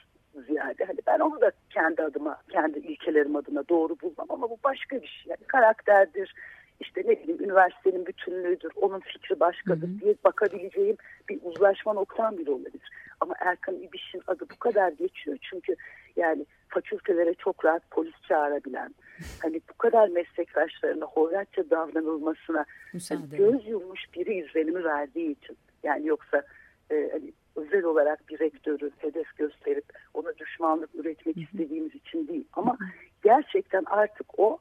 ziyade 0.46 0.84
hani 0.84 0.98
ben 1.06 1.18
onu 1.18 1.40
da 1.40 1.52
kendi 1.70 2.02
adıma, 2.02 2.42
kendi 2.48 2.78
ilkelerim 2.78 3.36
adına 3.36 3.68
doğru 3.68 4.00
bulmam 4.00 4.26
ama 4.28 4.50
bu 4.50 4.58
başka 4.64 5.02
bir 5.02 5.06
şey. 5.06 5.30
Yani 5.30 5.44
karakterdir, 5.46 6.34
işte 6.80 7.00
ne 7.00 7.22
bileyim 7.22 7.44
üniversitenin 7.44 8.06
bütünlüğüdür, 8.06 8.72
onun 8.76 9.00
fikri 9.00 9.40
başkadır 9.40 9.88
hı 9.88 9.92
hı. 9.92 10.00
diye 10.00 10.14
bakabileceğim 10.24 10.96
bir 11.28 11.38
uzlaşma 11.42 11.92
noktam 11.92 12.38
bile 12.38 12.50
olabilir. 12.50 12.90
Ama 13.20 13.34
Erkan 13.40 13.74
İbiş'in 13.74 14.22
adı 14.26 14.44
bu 14.50 14.58
kadar 14.58 14.92
geçiyor 14.92 15.38
çünkü 15.50 15.74
yani 16.16 16.46
fakültelere 16.68 17.34
çok 17.34 17.64
rahat 17.64 17.90
polis 17.90 18.14
çağırabilen, 18.28 18.94
hani 19.42 19.60
bu 19.70 19.78
kadar 19.78 20.08
meslektaşlarına 20.08 21.04
hoyratça 21.04 21.70
davranılmasına 21.70 22.64
hani 23.08 23.36
göz 23.36 23.66
yummuş 23.66 24.00
biri 24.14 24.34
izlenimi 24.34 24.84
verdiği 24.84 25.30
için. 25.30 25.56
Yani 25.82 26.06
yoksa 26.06 26.42
e, 26.90 27.08
hani 27.12 27.32
özel 27.56 27.84
olarak 27.84 28.28
bir 28.28 28.38
rektörü 28.38 28.90
hedef 28.98 29.36
gösterip 29.36 29.84
ona 30.14 30.36
düşmanlık 30.38 30.94
üretmek 30.94 31.36
istediğimiz 31.36 31.94
için 31.94 32.28
değil. 32.28 32.48
Ama 32.52 32.76
gerçekten 33.22 33.82
artık 33.86 34.38
o 34.38 34.58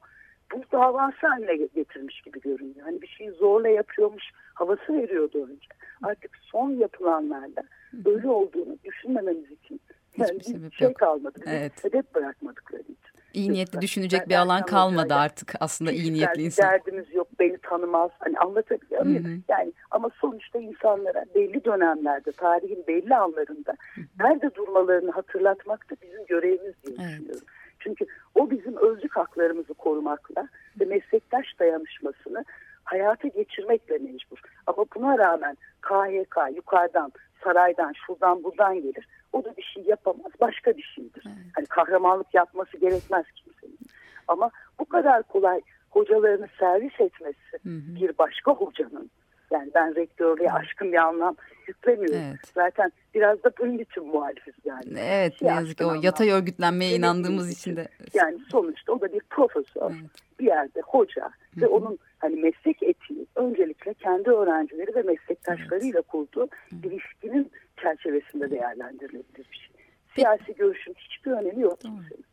bu 0.53 0.63
davası 0.71 1.27
haline 1.27 1.55
getirmiş 1.55 2.21
gibi 2.21 2.41
görünüyor. 2.41 2.85
Hani 2.85 3.01
bir 3.01 3.07
şeyi 3.07 3.31
zorla 3.31 3.67
yapıyormuş 3.67 4.23
havası 4.53 4.93
veriyordu 4.93 5.43
önce. 5.43 5.67
Artık 6.03 6.31
son 6.41 6.69
yapılanlarda 6.69 7.63
böyle 7.93 8.29
olduğunu 8.29 8.77
düşünmememiz 8.83 9.51
için 9.51 9.81
yani 10.17 10.39
bir 10.39 10.71
şey 10.71 10.87
yok. 10.87 10.95
kalmadı. 10.95 11.39
Evet. 11.45 11.83
Hedef 11.83 12.15
bırakmadıkları 12.15 12.81
için. 12.81 13.13
İyi 13.33 13.51
niyetli 13.51 13.81
düşünecek 13.81 14.21
ben, 14.21 14.29
bir 14.29 14.35
alan 14.35 14.65
kalmadı 14.65 15.13
artık 15.13 15.53
aslında 15.59 15.91
iyi 15.91 16.13
niyetli 16.13 16.41
insan. 16.41 16.71
Derdimiz 16.71 17.13
yok 17.13 17.27
beni 17.39 17.57
tanımaz. 17.57 18.11
Hani 18.19 18.39
anlatabiliyor 18.39 19.05
muyum? 19.05 19.43
Yani 19.49 19.73
ama 19.91 20.09
sonuçta 20.21 20.59
insanlara 20.59 21.25
belli 21.35 21.65
dönemlerde 21.65 22.31
tarihin 22.31 22.83
belli 22.87 23.15
anlarında 23.15 23.73
hı 23.95 24.01
hı. 24.01 24.05
nerede 24.19 24.55
durmalarını 24.55 25.11
hatırlatmak 25.11 25.91
da 25.91 25.95
bizim 26.01 26.25
görevimiz 26.25 26.73
diye 26.83 26.95
evet. 26.99 27.09
düşünüyorum. 27.09 27.47
Çünkü 27.83 28.05
o 28.35 28.49
bizim 28.49 28.77
özlük 28.77 29.15
haklarımızı 29.15 29.73
korumakla 29.73 30.47
ve 30.79 30.85
meslektaş 30.85 31.59
dayanışmasını 31.59 32.45
hayata 32.83 33.27
geçirmekle 33.27 33.97
mecbur. 33.97 34.41
Ama 34.67 34.85
buna 34.95 35.17
rağmen 35.17 35.57
KHK 35.81 36.55
yukarıdan, 36.55 37.11
saraydan, 37.43 37.93
şuradan 38.05 38.43
buradan 38.43 38.75
gelir. 38.75 39.07
O 39.33 39.43
da 39.43 39.57
bir 39.57 39.63
şey 39.63 39.83
yapamaz, 39.83 40.31
başka 40.41 40.77
bir 40.77 40.93
şeydir. 40.95 41.23
Evet. 41.25 41.37
Hani 41.55 41.65
kahramanlık 41.65 42.33
yapması 42.33 42.77
gerekmez 42.77 43.25
kimsenin. 43.35 43.79
Ama 44.27 44.51
bu 44.79 44.85
kadar 44.85 45.23
kolay 45.23 45.61
hocalarını 45.89 46.47
servis 46.59 46.99
etmesi 46.99 47.57
hı 47.63 47.69
hı. 47.69 47.95
bir 47.95 48.17
başka 48.17 48.51
hocanın 48.51 49.09
yani 49.51 49.71
ben 49.75 49.95
rektörlüğe 49.95 50.51
aşkın 50.51 50.91
bir 50.91 50.97
anlam 50.97 51.35
yüklemiyorum. 51.67 52.19
Evet. 52.29 52.39
Zaten 52.55 52.91
biraz 53.15 53.43
da 53.43 53.51
bunun 53.59 53.77
için 53.77 54.07
muhalifiz 54.07 54.53
yani. 54.65 54.99
Evet 54.99 55.39
şey 55.39 55.47
ne 55.47 55.53
yazık 55.53 55.77
ki 55.77 55.85
o 55.85 55.93
yatay 56.01 56.29
örgütlenmeye 56.29 56.91
evet, 56.91 56.99
inandığımız 56.99 57.51
için 57.51 57.75
de. 57.75 57.87
Yani 58.13 58.37
sonuçta 58.51 58.93
o 58.93 59.01
da 59.01 59.13
bir 59.13 59.21
profesör 59.29 59.91
evet. 59.91 60.39
bir 60.39 60.45
yerde 60.45 60.81
hoca 60.81 61.25
Hı 61.25 61.59
-hı. 61.59 61.61
ve 61.61 61.67
onun 61.67 61.99
hani 62.19 62.35
meslek 62.35 62.83
etiği 62.83 63.25
öncelikle 63.35 63.93
kendi 63.93 64.29
öğrencileri 64.29 64.95
ve 64.95 65.01
meslektaşlarıyla 65.01 65.99
evet. 65.99 66.07
kurduğu 66.07 66.47
Hı 66.69 66.75
ilişkinin 66.83 67.51
çerçevesinde 67.81 68.51
değerlendirilebilir 68.51 69.47
bir 69.51 69.57
şey. 69.57 69.85
Siyasi 70.15 70.55
görüşün 70.55 70.93
hiçbir 70.97 71.31
önemi 71.31 71.61
yok 71.61 71.81
kimsenin. 71.81 72.25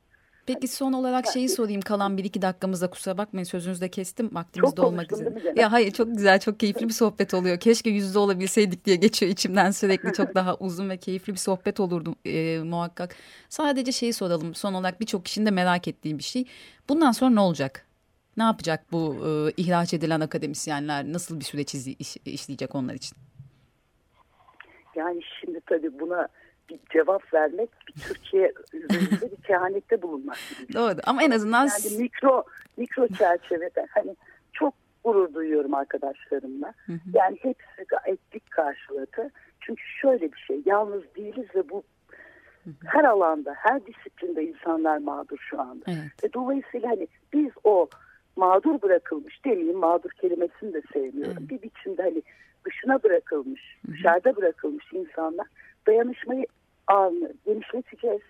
Peki 0.46 0.68
son 0.68 0.92
olarak 0.92 1.26
şeyi 1.26 1.48
sorayım 1.48 1.81
kalan 1.81 2.16
bir 2.16 2.24
iki 2.24 2.42
dakikamızda 2.42 2.90
kusura 2.90 3.18
bakmayın 3.18 3.44
sözünüzü 3.44 3.81
de 3.81 3.88
kestim 3.88 4.35
vaktimiz 4.35 4.76
de 4.76 4.83
olmak 4.83 5.12
üzere. 5.12 5.55
Ya 5.57 5.72
hayır 5.72 5.90
çok 5.90 6.16
güzel 6.16 6.40
çok 6.40 6.61
keyifli 6.61 6.88
bir 6.88 6.92
sohbet 6.92 7.35
oluyor. 7.35 7.61
Keşke 7.61 7.90
yüzde 7.90 8.18
olabilseydik 8.18 8.85
diye 8.85 8.96
geçiyor 8.96 9.33
içimden 9.33 9.70
sürekli 9.70 10.12
çok 10.12 10.35
daha 10.35 10.57
uzun 10.57 10.90
ve 10.90 10.96
keyifli 10.96 11.33
bir 11.33 11.38
sohbet 11.38 11.81
olurdu 11.81 12.14
e, 12.24 12.59
muhakkak. 12.59 13.14
Sadece 13.48 13.92
şeyi 13.92 14.12
soralım 14.12 14.55
son 14.55 14.74
olarak 14.74 15.00
birçok 15.00 15.24
kişinin 15.24 15.46
de 15.46 15.50
merak 15.50 15.88
ettiği 15.88 16.18
bir 16.18 16.22
şey. 16.22 16.44
Bundan 16.88 17.12
sonra 17.12 17.31
ne 17.31 17.40
olacak? 17.40 17.87
Ne 18.37 18.42
yapacak 18.42 18.92
bu 18.92 19.16
e, 19.26 19.53
ihraç 19.57 19.94
edilen 19.94 20.20
akademisyenler? 20.20 21.12
Nasıl 21.12 21.40
bir 21.40 21.44
süreç 21.44 21.74
iş, 21.74 22.16
işleyecek 22.24 22.74
onlar 22.74 22.94
için? 22.94 23.16
Yani 24.96 25.20
şimdi 25.40 25.61
tabii 25.66 26.00
buna 26.00 26.29
bir 26.70 26.78
cevap 26.92 27.35
vermek 27.35 27.70
bir 27.88 28.02
Türkiye 28.02 28.52
üzerinde 28.72 29.30
bir 29.30 29.42
kehanette 29.42 30.02
bulunmak 30.02 30.37
gibi. 30.59 30.74
Doğru 30.74 30.94
ama 31.06 31.22
en 31.22 31.30
azından... 31.30 31.68
Yani 31.85 32.02
mikro, 32.02 32.44
mikro 32.76 33.09
çerçevede 33.09 33.87
hani 33.90 34.16
çok 34.52 34.74
gurur 35.04 35.35
duyuyorum 35.35 35.74
arkadaşlarımla. 35.74 36.74
Hı 36.87 36.92
hı. 36.92 36.98
Yani 37.14 37.37
hepsi 37.42 37.85
gayet 37.88 38.33
dik 38.33 38.50
karşıladı. 38.50 39.30
Çünkü 39.61 39.83
şöyle 40.00 40.33
bir 40.33 40.38
şey 40.38 40.62
yalnız 40.66 41.02
değiliz 41.16 41.46
ve 41.54 41.68
bu 41.68 41.83
hı 42.64 42.70
her 42.85 43.04
alanda 43.04 43.54
her 43.56 43.87
disiplinde 43.87 44.44
insanlar 44.44 44.98
mağdur 44.98 45.38
şu 45.50 45.61
anda. 45.61 45.85
Evet. 45.88 46.24
Ve 46.24 46.33
dolayısıyla 46.33 46.90
hani 46.90 47.09
biz 47.33 47.50
o 47.64 47.88
mağdur 48.37 48.83
bırakılmış 48.83 49.44
demeyeyim 49.44 49.78
mağdur 49.78 50.11
kelimesini 50.11 50.72
de 50.72 50.83
sevmiyorum. 50.92 51.37
Evet. 51.40 51.50
Bir 51.50 51.62
biçimde 51.62 52.02
hani 52.02 52.22
dışına 52.64 53.02
bırakılmış, 53.02 53.78
dışarıda 53.90 54.37
bırakılmış 54.37 54.92
insanlar 54.92 55.46
dayanışmayı 55.87 56.46
ağını 56.90 57.33
genişleteceğiz. 57.46 58.22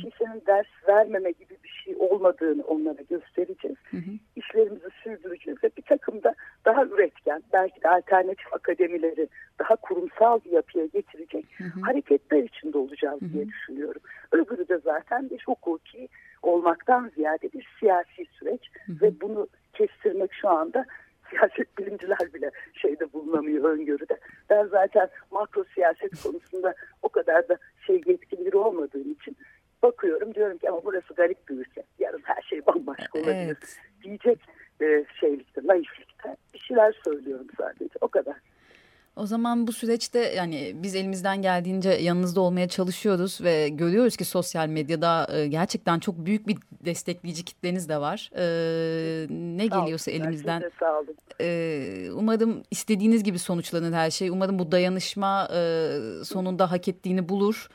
Kimsenin 0.00 0.42
ders 0.46 0.66
vermeme 0.88 1.30
gibi 1.30 1.56
bir 1.64 1.82
şey 1.84 1.96
olmadığını 1.98 2.62
onlara 2.62 3.02
göstereceğiz. 3.10 3.76
Hı 3.90 3.96
hı. 3.96 4.10
İşlerimizi 4.36 4.88
sürdüreceğiz 5.02 5.64
ve 5.64 5.70
bir 5.76 5.82
takım 5.82 6.22
da 6.22 6.34
daha 6.64 6.84
üretken, 6.84 7.42
belki 7.52 7.82
de 7.82 7.88
alternatif 7.88 8.54
akademileri 8.54 9.28
daha 9.58 9.76
kurumsal 9.76 10.40
bir 10.44 10.50
yapıya 10.50 10.86
getirecek 10.86 11.46
hı 11.58 11.64
hı. 11.64 11.80
hareketler 11.80 12.42
içinde 12.42 12.78
olacağız 12.78 13.20
hı 13.20 13.26
hı. 13.26 13.32
diye 13.32 13.48
düşünüyorum. 13.48 14.02
Öbürü 14.32 14.68
de 14.68 14.78
zaten 14.78 15.30
bir 15.30 15.42
hukuki 15.46 16.08
olmaktan 16.42 17.10
ziyade 17.14 17.52
bir 17.52 17.68
siyasi 17.80 18.26
süreç 18.32 18.60
hı 18.86 18.92
hı. 18.92 18.96
ve 19.02 19.20
bunu 19.20 19.48
kestirmek 19.72 20.32
şu 20.32 20.48
anda 20.48 20.84
siyaset 21.30 21.78
bilimciler 21.78 22.34
bile 22.34 22.50
şeyde 22.74 23.12
bulunamıyor 23.12 23.64
öngörüde. 23.64 24.18
Ben 24.50 24.66
zaten 24.66 25.08
makro 25.30 25.64
siyaset 25.74 26.22
konusunda 26.22 26.74
o 27.02 27.08
kadar 27.08 27.48
da 27.48 27.58
şey 27.86 28.02
yetkin 28.06 28.46
biri 28.46 28.56
olmadığım 28.56 29.12
için 29.12 29.36
bakıyorum 29.82 30.34
diyorum 30.34 30.58
ki 30.58 30.70
ama 30.70 30.84
burası 30.84 31.14
garip 31.14 31.48
bir 31.48 31.54
ülke. 31.54 31.82
Yarın 31.98 32.22
her 32.24 32.42
şey 32.42 32.66
bambaşka 32.66 33.18
olabilir. 33.18 33.36
Evet. 33.36 33.76
Diyecek 34.02 34.40
e, 34.82 35.04
şeylikte, 35.20 35.60
naiflikte 35.64 36.36
bir 36.54 36.58
şeyler 36.58 37.00
söylüyorum 37.04 37.46
sadece 37.56 37.98
o 38.00 38.08
kadar. 38.08 38.36
O 39.16 39.26
zaman 39.26 39.66
bu 39.66 39.72
süreçte 39.72 40.18
yani 40.18 40.72
biz 40.74 40.94
elimizden 40.94 41.42
geldiğince 41.42 41.90
yanınızda 41.90 42.40
olmaya 42.40 42.68
çalışıyoruz 42.68 43.40
ve 43.40 43.68
görüyoruz 43.68 44.16
ki 44.16 44.24
sosyal 44.24 44.68
medyada 44.68 45.26
e, 45.32 45.46
gerçekten 45.46 45.98
çok 45.98 46.26
büyük 46.26 46.48
bir 46.48 46.56
destekleyici 46.84 47.44
kitleniz 47.44 47.88
de 47.88 48.00
var. 48.00 48.30
E, 48.34 48.44
ne 49.30 49.68
sağ 49.68 49.80
geliyorsa 49.80 50.10
olun, 50.10 50.20
elimizden. 50.20 50.70
Sağ 50.80 50.98
olun. 50.98 51.16
E, 51.40 52.10
umarım 52.12 52.62
istediğiniz 52.70 53.24
gibi 53.24 53.38
sonuçlanır 53.38 53.92
her 53.92 54.10
şey. 54.10 54.30
Umarım 54.30 54.58
bu 54.58 54.72
dayanışma 54.72 55.48
e, 55.54 55.90
sonunda 56.24 56.70
hak 56.70 56.88
ettiğini 56.88 57.28
bulur. 57.28 57.68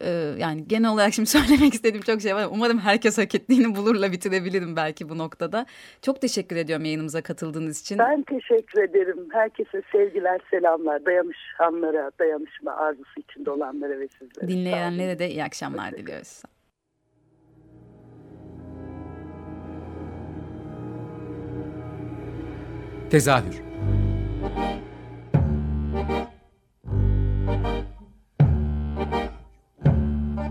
Ee, 0.00 0.34
yani 0.38 0.68
genel 0.68 0.90
olarak 0.90 1.12
şimdi 1.12 1.28
söylemek 1.38 1.74
istediğim 1.74 2.02
çok 2.02 2.20
şey 2.20 2.34
var. 2.34 2.48
Umarım 2.50 2.78
herkes 2.78 3.18
hak 3.18 3.34
ettiğini 3.34 3.76
bulurla 3.76 4.12
bitirebilirim 4.12 4.76
belki 4.76 5.08
bu 5.08 5.18
noktada. 5.18 5.66
Çok 6.02 6.20
teşekkür 6.20 6.56
ediyorum 6.56 6.84
yayınımıza 6.84 7.22
katıldığınız 7.22 7.80
için. 7.80 7.98
Ben 7.98 8.22
teşekkür 8.22 8.82
ederim. 8.82 9.28
Herkese 9.32 9.82
sevgiler, 9.92 10.40
selamlar. 10.50 11.06
Dayanışanlara, 11.06 12.10
dayanışma 12.18 12.72
arzusu 12.72 13.20
içinde 13.20 13.50
olanlara 13.50 14.00
ve 14.00 14.08
sizlere. 14.08 14.48
Dinleyenlere 14.48 15.18
de 15.18 15.30
iyi 15.30 15.44
akşamlar 15.44 15.92
diliyoruz. 15.92 16.42
Tezahür 23.10 23.62